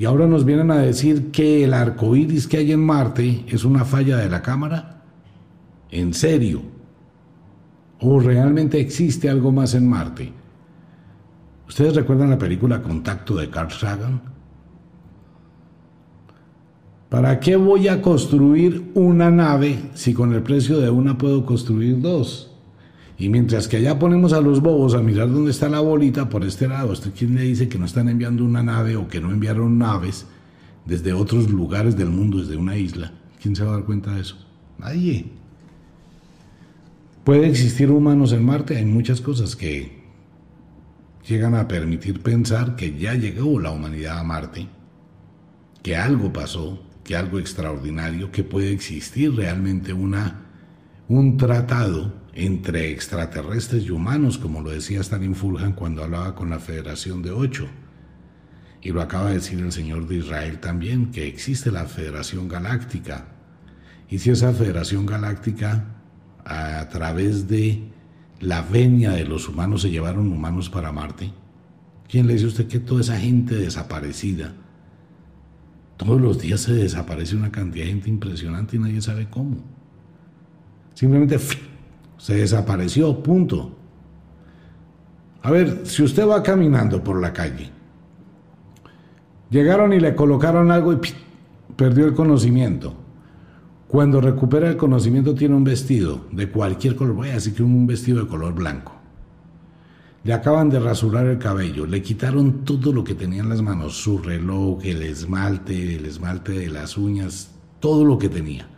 [0.00, 3.66] Y ahora nos vienen a decir que el arco iris que hay en Marte es
[3.66, 5.02] una falla de la cámara.
[5.90, 6.62] ¿En serio?
[8.00, 10.32] ¿O realmente existe algo más en Marte?
[11.68, 14.22] ¿Ustedes recuerdan la película Contacto de Carl Sagan?
[17.10, 22.00] ¿Para qué voy a construir una nave si con el precio de una puedo construir
[22.00, 22.49] dos?
[23.20, 26.42] Y mientras que allá ponemos a los bobos a mirar dónde está la bolita por
[26.42, 29.30] este lado, ¿usted quién le dice que no están enviando una nave o que no
[29.30, 30.24] enviaron naves
[30.86, 33.12] desde otros lugares del mundo, desde una isla?
[33.38, 34.38] ¿Quién se va a dar cuenta de eso?
[34.78, 35.26] Nadie.
[37.22, 38.78] ¿Puede existir humanos en Marte?
[38.78, 40.00] Hay muchas cosas que
[41.28, 44.66] llegan a permitir pensar que ya llegó la humanidad a Marte,
[45.82, 50.46] que algo pasó, que algo extraordinario, que puede existir realmente una,
[51.06, 56.60] un tratado entre extraterrestres y humanos, como lo decía Stalin Fulhan cuando hablaba con la
[56.60, 57.68] Federación de Ocho.
[58.82, 63.26] Y lo acaba de decir el Señor de Israel también, que existe la Federación Galáctica.
[64.08, 65.96] Y si esa Federación Galáctica,
[66.44, 67.82] a través de
[68.40, 71.32] la venia de los humanos, se llevaron humanos para Marte,
[72.08, 74.54] ¿quién le dice a usted que toda esa gente desaparecida,
[75.98, 79.58] todos los días se desaparece una cantidad de gente impresionante y nadie sabe cómo?
[80.94, 81.38] Simplemente
[82.20, 83.70] se desapareció, punto.
[85.42, 87.70] A ver, si usted va caminando por la calle,
[89.48, 90.98] llegaron y le colocaron algo y
[91.76, 92.94] perdió el conocimiento.
[93.88, 97.86] Cuando recupera el conocimiento tiene un vestido de cualquier color, voy a decir que un
[97.86, 98.92] vestido de color blanco.
[100.22, 103.96] Le acaban de rasurar el cabello, le quitaron todo lo que tenía en las manos,
[103.96, 108.68] su reloj, el esmalte, el esmalte de las uñas, todo lo que tenía.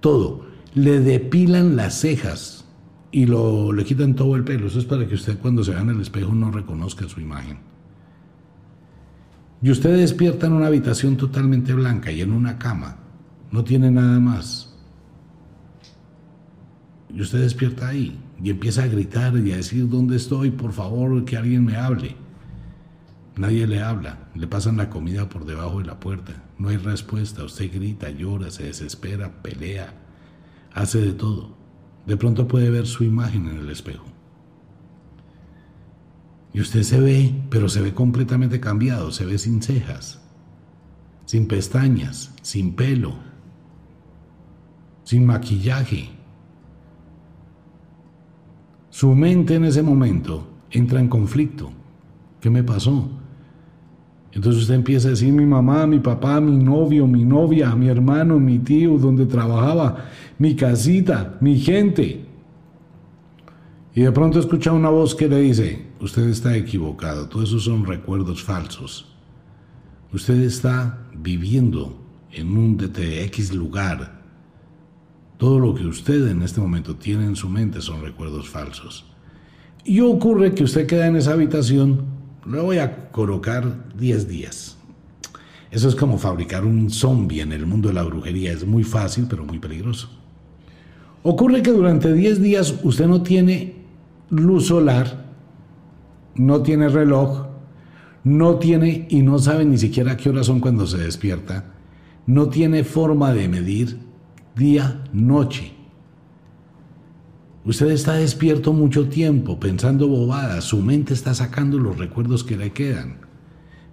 [0.00, 2.64] Todo le depilan las cejas
[3.10, 4.66] y lo, le quitan todo el pelo.
[4.66, 7.58] Eso es para que usted cuando se vea en el espejo no reconozca su imagen.
[9.60, 12.96] Y usted despierta en una habitación totalmente blanca y en una cama.
[13.50, 14.74] No tiene nada más.
[17.14, 20.50] Y usted despierta ahí y empieza a gritar y a decir, ¿dónde estoy?
[20.50, 22.16] Por favor, que alguien me hable.
[23.36, 26.32] Nadie le habla, le pasan la comida por debajo de la puerta.
[26.58, 30.01] No hay respuesta, usted grita, llora, se desespera, pelea
[30.74, 31.56] hace de todo.
[32.06, 34.04] De pronto puede ver su imagen en el espejo.
[36.52, 40.20] Y usted se ve, pero se ve completamente cambiado, se ve sin cejas,
[41.24, 43.14] sin pestañas, sin pelo,
[45.04, 46.10] sin maquillaje.
[48.90, 51.72] Su mente en ese momento entra en conflicto.
[52.40, 53.08] ¿Qué me pasó?
[54.32, 58.38] Entonces usted empieza a decir mi mamá, mi papá, mi novio, mi novia, mi hermano,
[58.38, 60.06] mi tío, donde trabajaba,
[60.38, 62.24] mi casita, mi gente.
[63.94, 67.84] Y de pronto escucha una voz que le dice, usted está equivocado, todos esos son
[67.84, 69.06] recuerdos falsos.
[70.14, 71.98] Usted está viviendo
[72.32, 74.22] en un DTX lugar.
[75.36, 79.04] Todo lo que usted en este momento tiene en su mente son recuerdos falsos.
[79.84, 84.76] Y ocurre que usted queda en esa habitación le voy a colocar 10 días.
[85.70, 88.52] Eso es como fabricar un zombie en el mundo de la brujería.
[88.52, 90.10] Es muy fácil, pero muy peligroso.
[91.22, 93.76] Ocurre que durante 10 días usted no tiene
[94.28, 95.24] luz solar,
[96.34, 97.46] no tiene reloj,
[98.24, 101.68] no tiene y no sabe ni siquiera qué horas son cuando se despierta.
[102.24, 103.98] no tiene forma de medir
[104.54, 105.72] día-noche.
[107.64, 112.72] Usted está despierto mucho tiempo pensando bobadas, su mente está sacando los recuerdos que le
[112.72, 113.18] quedan,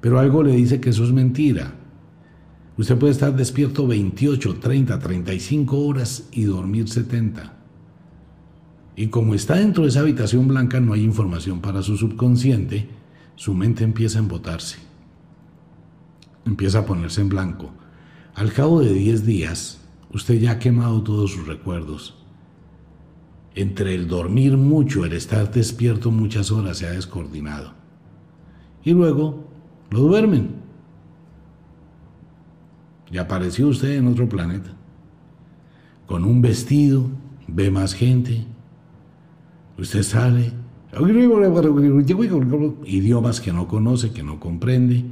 [0.01, 1.76] pero algo le dice que eso es mentira.
[2.78, 7.57] Usted puede estar despierto 28, 30, 35 horas y dormir 70.
[8.95, 12.89] Y como está dentro de esa habitación blanca, no hay información para su subconsciente,
[13.36, 14.78] su mente empieza a embotarse.
[16.43, 17.72] Empieza a ponerse en blanco.
[18.34, 22.18] Al cabo de 10 días, usted ya ha quemado todos sus recuerdos
[23.62, 27.74] entre el dormir mucho, el estar despierto muchas horas se ha descoordinado.
[28.86, 29.43] Y luego
[29.89, 30.51] lo duermen.
[33.12, 34.72] Y apareció usted en otro planeta.
[36.05, 37.10] Con un vestido,
[37.47, 38.45] ve más gente.
[39.78, 40.53] Usted sale.
[42.86, 45.03] Idiomas que no conoce, que no comprende.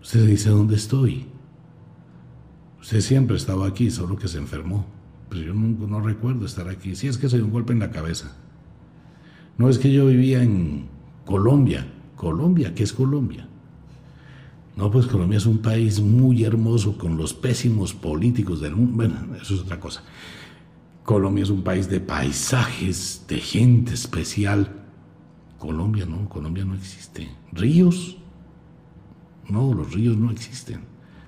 [0.00, 1.26] Usted dice, ¿dónde estoy?
[2.80, 5.01] Usted siempre estaba aquí, solo que se enfermó.
[5.32, 6.94] Pues yo no, recuerdo estar aquí.
[6.94, 8.36] Sí es que se dio un golpe en la cabeza.
[9.56, 10.88] No es que yo vivía en
[11.24, 11.86] Colombia.
[12.16, 13.48] Colombia, ¿qué es Colombia?
[14.76, 18.92] No, pues Colombia es un país muy hermoso con los pésimos políticos del mundo.
[18.94, 20.02] Bueno, eso es otra cosa.
[21.02, 24.84] Colombia es un país de paisajes, de gente especial.
[25.58, 27.30] Colombia no, Colombia no existe.
[27.52, 28.18] ¿Ríos?
[29.48, 30.80] No, los ríos no existen.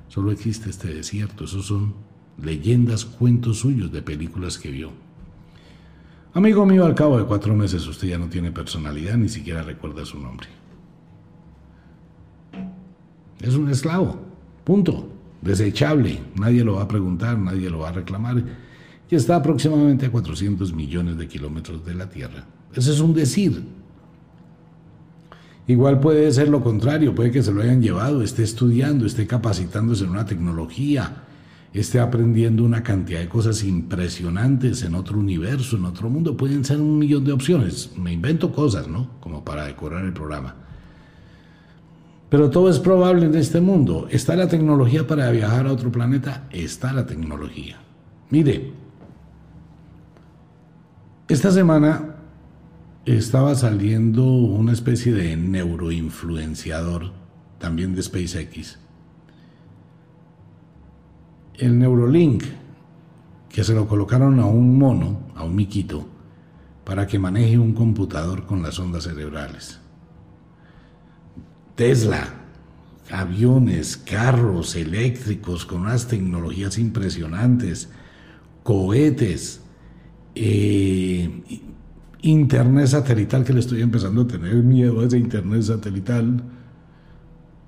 [0.09, 1.45] Solo existe este desierto.
[1.45, 2.04] Esos son
[2.43, 4.91] leyendas, cuentos suyos de películas que vio.
[6.33, 10.05] Amigo mío, al cabo de cuatro meses usted ya no tiene personalidad, ni siquiera recuerda
[10.05, 10.49] su nombre.
[13.41, 14.19] Es un esclavo,
[14.65, 15.11] punto.
[15.43, 18.43] Desechable, nadie lo va a preguntar, nadie lo va a reclamar.
[19.11, 22.47] Y está aproximadamente a 400 millones de kilómetros de la Tierra.
[22.75, 23.63] Ese es un decir.
[25.67, 30.05] Igual puede ser lo contrario, puede que se lo hayan llevado, esté estudiando, esté capacitándose
[30.05, 31.24] en una tecnología,
[31.81, 36.37] esté aprendiendo una cantidad de cosas impresionantes en otro universo, en otro mundo.
[36.37, 37.91] Pueden ser un millón de opciones.
[37.97, 39.11] Me invento cosas, ¿no?
[39.21, 40.55] Como para decorar el programa.
[42.29, 44.07] Pero todo es probable en este mundo.
[44.11, 46.49] ¿Está la tecnología para viajar a otro planeta?
[46.51, 47.77] Está la tecnología.
[48.31, 48.73] Mire,
[51.29, 52.17] esta semana
[53.05, 57.13] estaba saliendo una especie de neuroinfluenciador,
[57.59, 58.79] también de SpaceX,
[61.59, 62.45] el Neurolink,
[63.49, 66.07] que se lo colocaron a un mono, a un miquito,
[66.85, 69.81] para que maneje un computador con las ondas cerebrales.
[71.77, 72.29] Tesla,
[73.11, 77.89] aviones, carros eléctricos con unas tecnologías impresionantes,
[78.63, 79.61] cohetes,
[80.35, 81.43] eh,
[82.23, 86.43] internet satelital, que le estoy empezando a tener miedo a ese internet satelital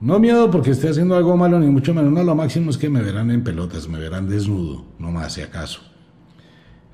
[0.01, 2.13] no miedo porque esté haciendo algo malo, ni mucho menos.
[2.13, 5.41] No, lo máximo es que me verán en pelotas, me verán desnudo, no más si
[5.41, 5.81] acaso.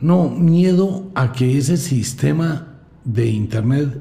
[0.01, 4.01] No, miedo a que ese sistema de Internet,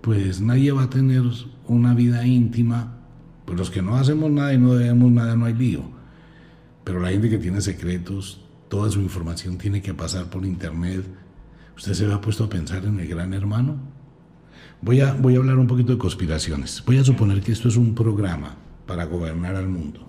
[0.00, 1.22] pues nadie va a tener
[1.68, 2.98] una vida íntima.
[3.44, 5.82] Pues los que no hacemos nada y no debemos nada, no hay lío.
[6.82, 11.04] Pero la gente que tiene secretos, toda su información tiene que pasar por Internet.
[11.76, 13.93] ¿Usted se ha puesto a pensar en el gran hermano?
[14.84, 16.82] Voy a, voy a hablar un poquito de conspiraciones.
[16.84, 18.54] Voy a suponer que esto es un programa
[18.86, 20.00] para gobernar al mundo.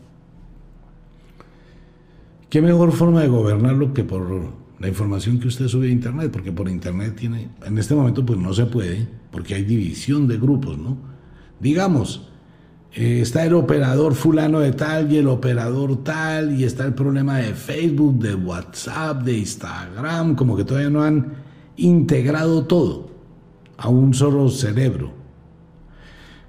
[2.49, 6.29] ¿Qué mejor forma de gobernarlo que por la información que usted sube a Internet?
[6.29, 10.37] Porque por Internet tiene, en este momento pues no se puede, porque hay división de
[10.37, 10.97] grupos, ¿no?
[11.61, 12.27] Digamos,
[12.93, 17.37] eh, está el operador fulano de tal y el operador tal, y está el problema
[17.37, 21.33] de Facebook, de WhatsApp, de Instagram, como que todavía no han
[21.77, 23.14] integrado todo
[23.77, 25.11] a un solo cerebro.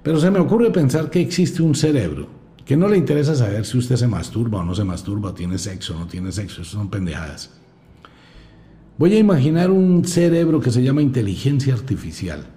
[0.03, 2.27] Pero se me ocurre pensar que existe un cerebro,
[2.65, 5.95] que no le interesa saber si usted se masturba o no se masturba, tiene sexo
[5.95, 7.51] o no tiene sexo, eso son pendejadas.
[8.97, 12.47] Voy a imaginar un cerebro que se llama inteligencia artificial.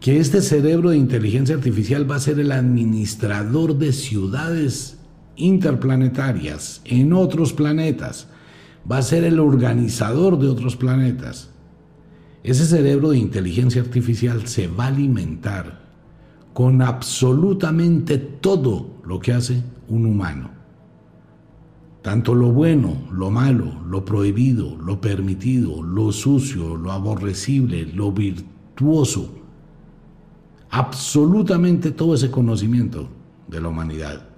[0.00, 4.98] Que este cerebro de inteligencia artificial va a ser el administrador de ciudades
[5.36, 8.28] interplanetarias en otros planetas.
[8.90, 11.51] Va a ser el organizador de otros planetas.
[12.44, 15.80] Ese cerebro de inteligencia artificial se va a alimentar
[16.52, 20.50] con absolutamente todo lo que hace un humano.
[22.02, 29.32] Tanto lo bueno, lo malo, lo prohibido, lo permitido, lo sucio, lo aborrecible, lo virtuoso.
[30.70, 33.08] Absolutamente todo ese conocimiento
[33.46, 34.28] de la humanidad.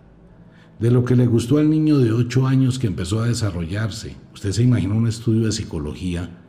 [0.79, 4.15] De lo que le gustó al niño de 8 años que empezó a desarrollarse.
[4.35, 6.44] Usted se imagina un estudio de psicología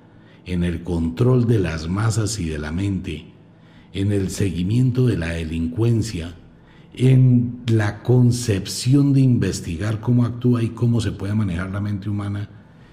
[0.45, 3.25] en el control de las masas y de la mente,
[3.93, 6.35] en el seguimiento de la delincuencia,
[6.93, 12.49] en la concepción de investigar cómo actúa y cómo se puede manejar la mente humana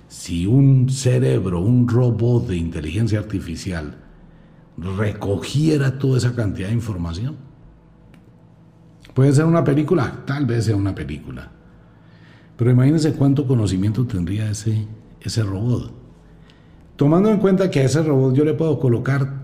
[0.09, 3.97] si un cerebro, un robot de inteligencia artificial
[4.77, 7.37] recogiera toda esa cantidad de información.
[9.15, 11.51] Puede ser una película, tal vez sea una película.
[12.57, 14.87] Pero imagínense cuánto conocimiento tendría ese,
[15.21, 16.02] ese robot.
[16.97, 19.43] Tomando en cuenta que a ese robot yo le puedo colocar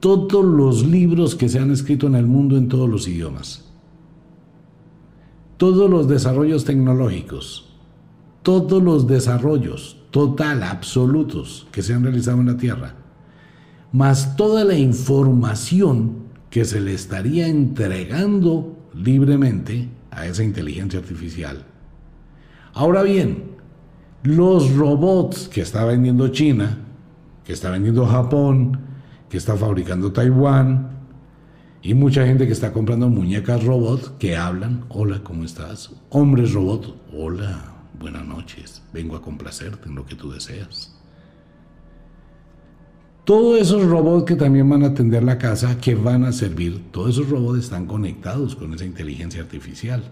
[0.00, 3.70] todos los libros que se han escrito en el mundo en todos los idiomas,
[5.56, 7.72] todos los desarrollos tecnológicos,
[8.42, 12.96] todos los desarrollos total, absolutos que se han realizado en la Tierra,
[13.92, 21.64] más toda la información que se le estaría entregando libremente a esa inteligencia artificial.
[22.74, 23.52] Ahora bien,
[24.22, 26.78] los robots que está vendiendo China,
[27.44, 28.78] que está vendiendo Japón,
[29.28, 30.90] que está fabricando Taiwán,
[31.82, 35.90] y mucha gente que está comprando muñecas robots que hablan, hola, ¿cómo estás?
[36.10, 40.96] Hombres robot, hola, buenas noches, vengo a complacerte en lo que tú deseas.
[43.24, 47.10] Todos esos robots que también van a atender la casa, que van a servir, todos
[47.10, 50.04] esos robots están conectados con esa inteligencia artificial.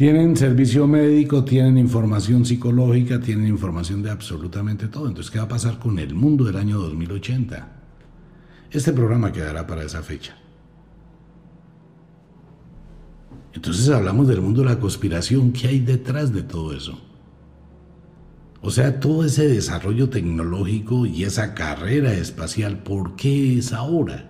[0.00, 5.06] Tienen servicio médico, tienen información psicológica, tienen información de absolutamente todo.
[5.06, 7.68] Entonces, ¿qué va a pasar con el mundo del año 2080?
[8.70, 10.34] Este programa quedará para esa fecha.
[13.52, 15.52] Entonces hablamos del mundo de la conspiración.
[15.52, 16.98] ¿Qué hay detrás de todo eso?
[18.62, 24.29] O sea, todo ese desarrollo tecnológico y esa carrera espacial, ¿por qué es ahora?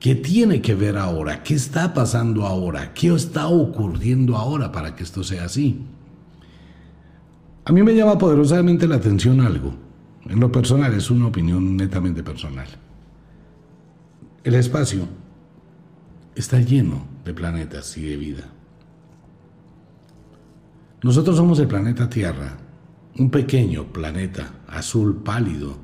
[0.00, 1.42] ¿Qué tiene que ver ahora?
[1.42, 2.92] ¿Qué está pasando ahora?
[2.92, 5.86] ¿Qué está ocurriendo ahora para que esto sea así?
[7.64, 9.74] A mí me llama poderosamente la atención algo.
[10.28, 12.66] En lo personal, es una opinión netamente personal.
[14.44, 15.08] El espacio
[16.34, 18.44] está lleno de planetas y de vida.
[21.02, 22.56] Nosotros somos el planeta Tierra,
[23.18, 25.76] un pequeño planeta azul pálido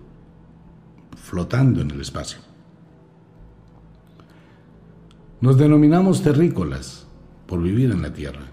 [1.16, 2.38] flotando en el espacio.
[5.42, 7.04] Nos denominamos terrícolas
[7.48, 8.46] por vivir en la Tierra.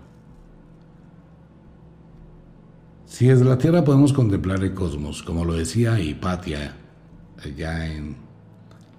[3.05, 6.77] Si desde la Tierra podemos contemplar el cosmos, como lo decía Hipatia
[7.45, 8.15] allá en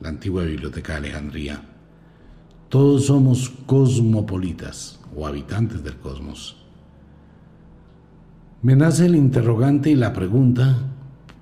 [0.00, 1.62] la antigua biblioteca de Alejandría,
[2.68, 6.64] todos somos cosmopolitas o habitantes del cosmos.
[8.62, 10.78] Me nace el interrogante y la pregunta,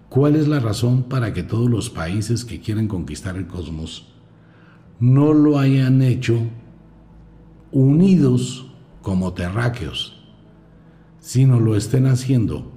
[0.08, 4.07] ¿cuál es la razón para que todos los países que quieren conquistar el cosmos
[5.00, 6.40] no lo hayan hecho
[7.70, 8.70] unidos
[9.02, 10.24] como terráqueos,
[11.20, 12.72] sino lo estén haciendo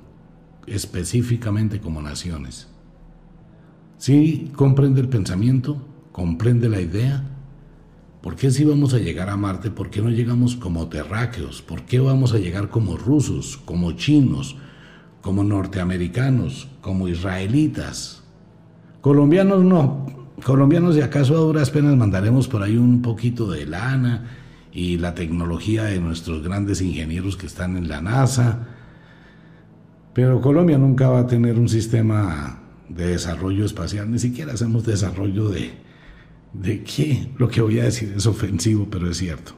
[0.67, 2.67] específicamente como naciones?
[3.97, 5.82] ¿Sí comprende el pensamiento?
[6.11, 7.24] ¿Comprende la idea?
[8.22, 9.72] ¿Por qué si vamos a llegar a Marte?
[9.72, 11.61] ¿Por qué no llegamos como terráqueos?
[11.61, 14.57] ¿Por qué vamos a llegar como rusos, como chinos,
[15.22, 18.24] como norteamericanos, como israelitas?
[19.01, 20.20] Colombianos no.
[20.44, 24.30] Colombianos de acaso a duras penas mandaremos por ahí un poquito de lana
[24.72, 28.68] y la tecnología de nuestros grandes ingenieros que están en la NASA.
[30.14, 35.50] Pero Colombia nunca va a tener un sistema de desarrollo espacial, ni siquiera hacemos desarrollo
[35.50, 35.72] de,
[36.54, 37.30] ¿De qué?
[37.38, 39.54] Lo que voy a decir es ofensivo, pero es cierto.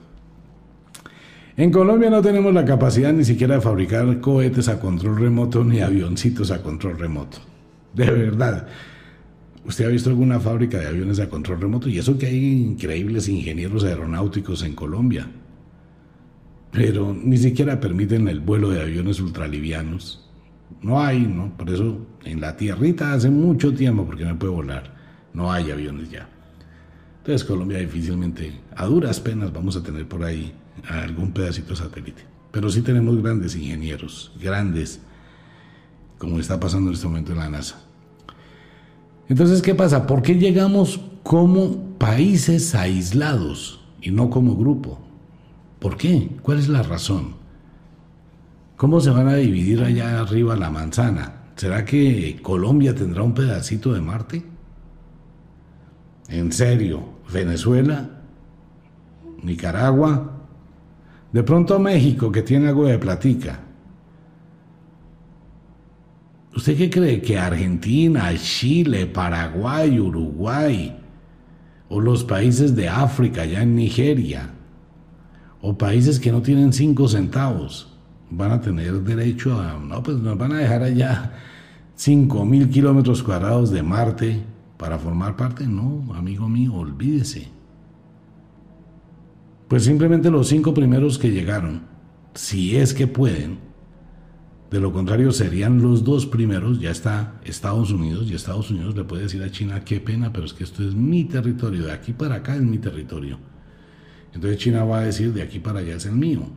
[1.58, 5.82] En Colombia no tenemos la capacidad ni siquiera de fabricar cohetes a control remoto ni
[5.82, 7.38] avioncitos a control remoto.
[7.94, 8.68] De verdad.
[9.66, 11.88] ¿Usted ha visto alguna fábrica de aviones a control remoto?
[11.88, 15.28] Y eso que hay increíbles ingenieros aeronáuticos en Colombia.
[16.72, 20.30] Pero ni siquiera permiten el vuelo de aviones ultralivianos.
[20.82, 21.55] No hay, ¿no?
[21.55, 24.93] Por eso en la tierrita hace mucho tiempo, porque no puede volar.
[25.34, 26.28] No hay aviones ya.
[27.20, 30.53] Entonces Colombia difícilmente, a duras penas, vamos a tener por ahí
[30.89, 32.24] algún pedacito satélite.
[32.51, 34.99] Pero sí tenemos grandes ingenieros, grandes,
[36.18, 37.83] como está pasando en este momento en la NASA.
[39.30, 40.06] Entonces, ¿qué pasa?
[40.06, 45.00] ¿Por qué llegamos como países aislados y no como grupo?
[45.80, 46.30] ¿Por qué?
[46.42, 47.36] ¿Cuál es la razón?
[48.76, 51.44] ¿Cómo se van a dividir allá arriba la manzana?
[51.56, 54.44] ¿Será que Colombia tendrá un pedacito de Marte?
[56.28, 57.14] ¿En serio?
[57.32, 58.10] Venezuela,
[59.42, 60.32] Nicaragua,
[61.32, 63.60] de pronto México que tiene algo de platica.
[66.56, 70.95] ¿Usted qué cree que Argentina, Chile, Paraguay, Uruguay,
[71.89, 74.51] o los países de África, allá en Nigeria,
[75.62, 77.91] o países que no tienen cinco centavos,
[78.30, 81.34] van a tener derecho a, no, pues nos van a dejar allá
[81.95, 84.43] cinco mil kilómetros cuadrados de Marte
[84.78, 87.47] para formar parte, no, amigo mío, olvídese.
[89.68, 91.82] Pues simplemente los cinco primeros que llegaron,
[92.34, 93.60] si es que pueden,
[94.74, 99.04] de lo contrario serían los dos primeros, ya está Estados Unidos, y Estados Unidos le
[99.04, 102.12] puede decir a China, qué pena, pero es que esto es mi territorio, de aquí
[102.12, 103.38] para acá es mi territorio.
[104.34, 106.48] Entonces China va a decir, de aquí para allá es el mío.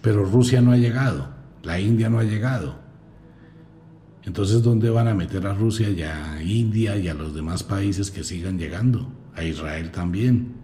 [0.00, 1.28] Pero Rusia no ha llegado,
[1.62, 2.76] la India no ha llegado.
[4.22, 8.10] Entonces, ¿dónde van a meter a Rusia y a India y a los demás países
[8.10, 9.12] que sigan llegando?
[9.34, 10.54] A Israel también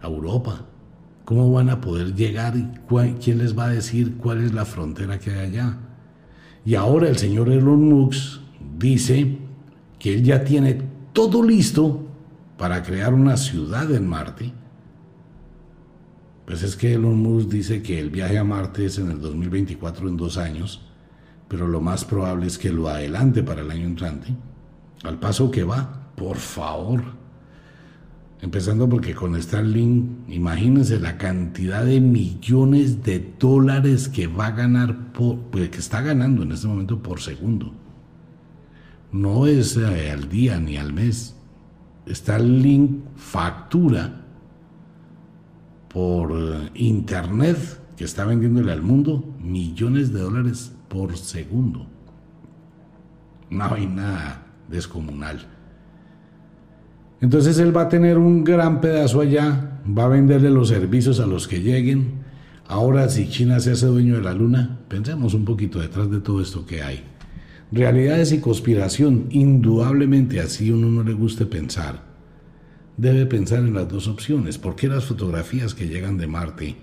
[0.00, 0.64] a Europa.
[1.26, 2.68] ¿Cómo van a poder llegar y
[3.20, 5.76] quién les va a decir cuál es la frontera que hay allá?
[6.64, 8.42] Y ahora el señor Elon Musk
[8.78, 9.36] dice
[9.98, 10.80] que él ya tiene
[11.12, 12.06] todo listo
[12.56, 14.52] para crear una ciudad en Marte.
[16.46, 20.08] Pues es que Elon Musk dice que el viaje a Marte es en el 2024,
[20.08, 20.82] en dos años,
[21.48, 24.28] pero lo más probable es que lo adelante para el año entrante.
[25.02, 27.02] Al paso que va, por favor,
[28.46, 35.12] Empezando porque con Starlink, imagínense la cantidad de millones de dólares que va a ganar,
[35.12, 37.74] por, pues, que está ganando en este momento por segundo.
[39.10, 41.34] No es eh, al día ni al mes.
[42.08, 44.24] Starlink factura
[45.88, 47.58] por eh, internet
[47.96, 51.88] que está vendiéndole al mundo millones de dólares por segundo.
[53.50, 55.55] Una vaina descomunal.
[57.26, 61.26] Entonces él va a tener un gran pedazo allá, va a venderle los servicios a
[61.26, 62.20] los que lleguen.
[62.68, 66.40] Ahora, si China se hace dueño de la luna, pensemos un poquito detrás de todo
[66.40, 67.02] esto que hay.
[67.72, 72.00] Realidades y conspiración, indudablemente así uno no le guste pensar.
[72.96, 76.76] Debe pensar en las dos opciones, porque las fotografías que llegan de Marte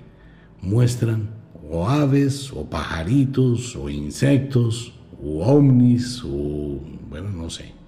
[0.62, 1.30] muestran
[1.70, 7.82] o aves, o pajaritos, o insectos, o ovnis, o bueno, no sé.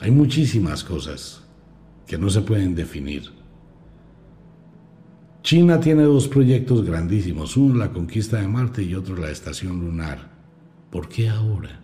[0.00, 1.42] Hay muchísimas cosas
[2.06, 3.32] que no se pueden definir.
[5.42, 10.32] China tiene dos proyectos grandísimos, uno la conquista de Marte y otro la estación lunar.
[10.90, 11.80] ¿Por qué ahora?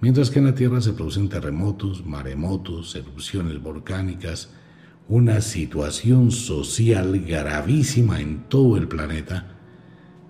[0.00, 4.50] Mientras que en la Tierra se producen terremotos, maremotos, erupciones volcánicas,
[5.08, 9.56] una situación social gravísima en todo el planeta,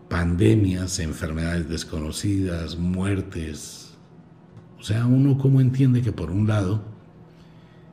[0.09, 3.90] pandemias, enfermedades desconocidas, muertes,
[4.81, 6.83] o sea, uno cómo entiende que por un lado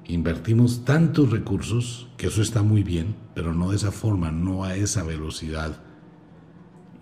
[0.05, 4.75] invertimos tantos recursos, que eso está muy bien, pero no de esa forma, no a
[4.75, 5.81] esa velocidad.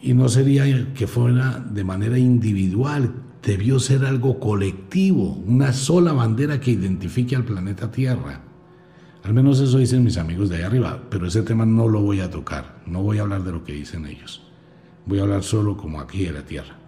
[0.02, 3.14] Y no sería que fuera de manera individual,
[3.44, 8.42] debió ser algo colectivo, una sola bandera que identifique al planeta Tierra.
[9.24, 12.22] Al menos eso dicen mis amigos de ahí arriba, pero ese tema no lo voy
[12.22, 14.42] a tocar, no voy a hablar de lo que dicen ellos.
[15.06, 16.85] Voy a hablar solo como aquí de la Tierra.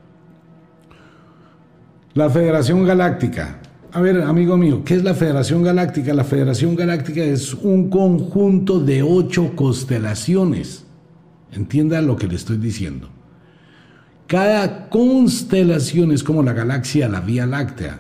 [2.18, 3.60] La Federación Galáctica.
[3.92, 6.16] A ver, amigo mío, ¿qué es la Federación Galáctica?
[6.16, 10.84] La Federación Galáctica es un conjunto de ocho constelaciones.
[11.52, 13.08] Entienda lo que le estoy diciendo.
[14.26, 18.00] Cada constelación es como la galaxia, la Vía Láctea.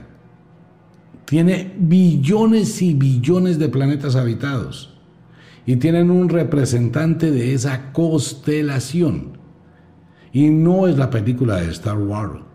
[1.26, 4.95] Tiene billones y billones de planetas habitados.
[5.63, 9.38] Y tienen un representante de esa constelación.
[10.34, 12.47] Y no es la película de Star Wars.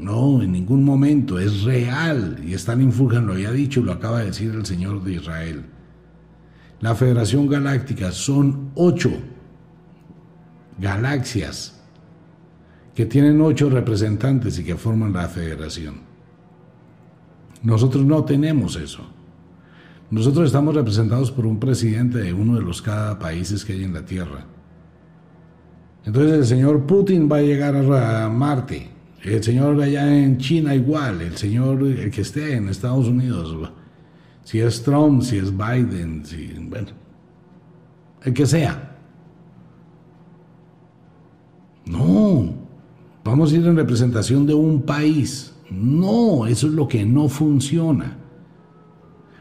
[0.00, 2.40] No, en ningún momento, es real.
[2.42, 5.66] Y Stalin Fulham lo había dicho, lo acaba de decir el Señor de Israel.
[6.80, 9.10] La Federación Galáctica son ocho
[10.78, 11.78] galaxias
[12.94, 15.96] que tienen ocho representantes y que forman la federación.
[17.62, 19.02] Nosotros no tenemos eso.
[20.10, 23.92] Nosotros estamos representados por un presidente de uno de los cada países que hay en
[23.92, 24.46] la Tierra.
[26.06, 31.20] Entonces el señor Putin va a llegar a Marte el señor allá en China igual,
[31.20, 33.70] el señor el que esté en Estados Unidos,
[34.44, 36.88] si es Trump, si es Biden, si, bueno,
[38.22, 38.96] el que sea.
[41.86, 42.54] No,
[43.24, 45.54] vamos a ir en representación de un país.
[45.70, 48.16] No, eso es lo que no funciona.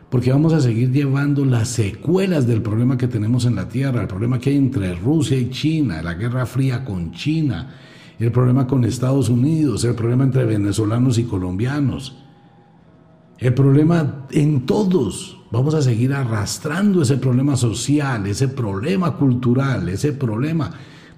[0.09, 4.07] Porque vamos a seguir llevando las secuelas del problema que tenemos en la Tierra, el
[4.07, 7.75] problema que hay entre Rusia y China, la Guerra Fría con China,
[8.19, 12.17] el problema con Estados Unidos, el problema entre venezolanos y colombianos,
[13.37, 15.37] el problema en todos.
[15.51, 20.71] Vamos a seguir arrastrando ese problema social, ese problema cultural, ese problema.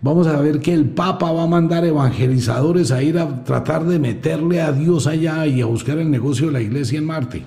[0.04, 4.00] Vamos a ver que el Papa va a mandar evangelizadores a ir a tratar de
[4.00, 7.44] meterle a Dios allá y a buscar el negocio de la iglesia en Marte.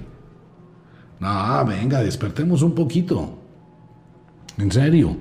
[1.21, 3.39] No, venga, despertemos un poquito.
[4.59, 5.17] En serio.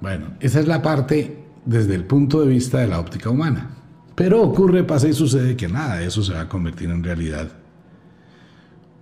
[0.00, 3.70] Bueno, esa es la parte desde el punto de vista de la óptica humana.
[4.14, 7.50] Pero ocurre, pasa y sucede que nada de eso se va a convertir en realidad.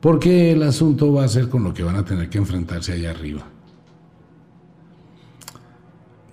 [0.00, 3.10] Porque el asunto va a ser con lo que van a tener que enfrentarse allá
[3.10, 3.44] arriba.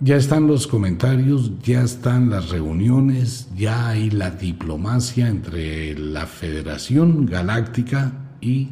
[0.02, 7.26] Ya están los comentarios, ya están las reuniones, ya hay la diplomacia entre la Federación
[7.26, 8.12] Galáctica
[8.42, 8.70] y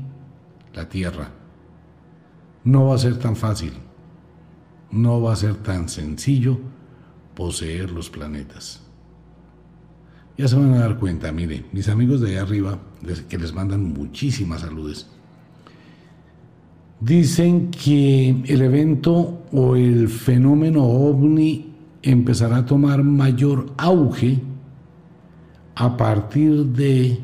[0.73, 1.31] la Tierra.
[2.65, 3.73] No va a ser tan fácil,
[4.91, 6.59] no va a ser tan sencillo
[7.35, 8.81] poseer los planetas.
[10.37, 12.79] Ya se van a dar cuenta, mire, mis amigos de allá arriba,
[13.29, 15.07] que les mandan muchísimas saludes,
[16.99, 24.41] dicen que el evento o el fenómeno ovni empezará a tomar mayor auge
[25.75, 27.19] a partir de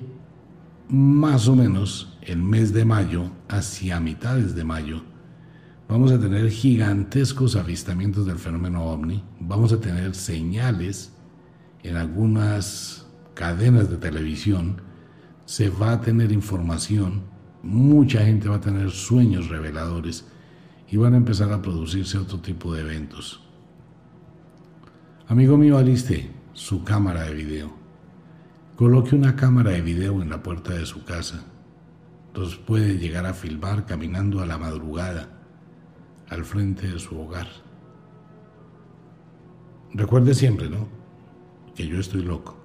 [0.90, 5.04] más o menos el mes de mayo, hacia mitades de mayo,
[5.90, 11.12] vamos a tener gigantescos avistamientos del fenómeno ovni, vamos a tener señales
[11.82, 14.84] en algunas cadenas de televisión,
[15.46, 17.24] se va a tener información,
[17.64, 20.28] mucha gente va a tener sueños reveladores
[20.88, 23.42] y van a empezar a producirse otro tipo de eventos.
[25.28, 27.74] Amigo mío, aliste su cámara de video.
[28.76, 31.46] Coloque una cámara de video en la puerta de su casa.
[32.28, 35.39] Entonces puede llegar a filmar caminando a la madrugada
[36.30, 37.48] al frente de su hogar.
[39.94, 40.88] Recuerde siempre, ¿no?
[41.76, 42.56] Que yo estoy loco,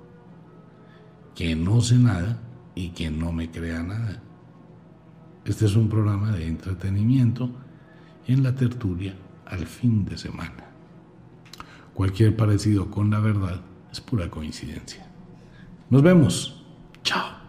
[1.35, 2.39] que no sé nada
[2.75, 4.23] y que no me crea nada.
[5.45, 7.51] Este es un programa de entretenimiento
[8.27, 9.15] en la tertulia
[9.47, 10.65] al fin de semana.
[11.95, 13.61] Cualquier parecido con la verdad
[13.93, 15.07] es pura coincidencia.
[15.91, 16.65] Nos vemos.
[17.03, 17.44] Chao.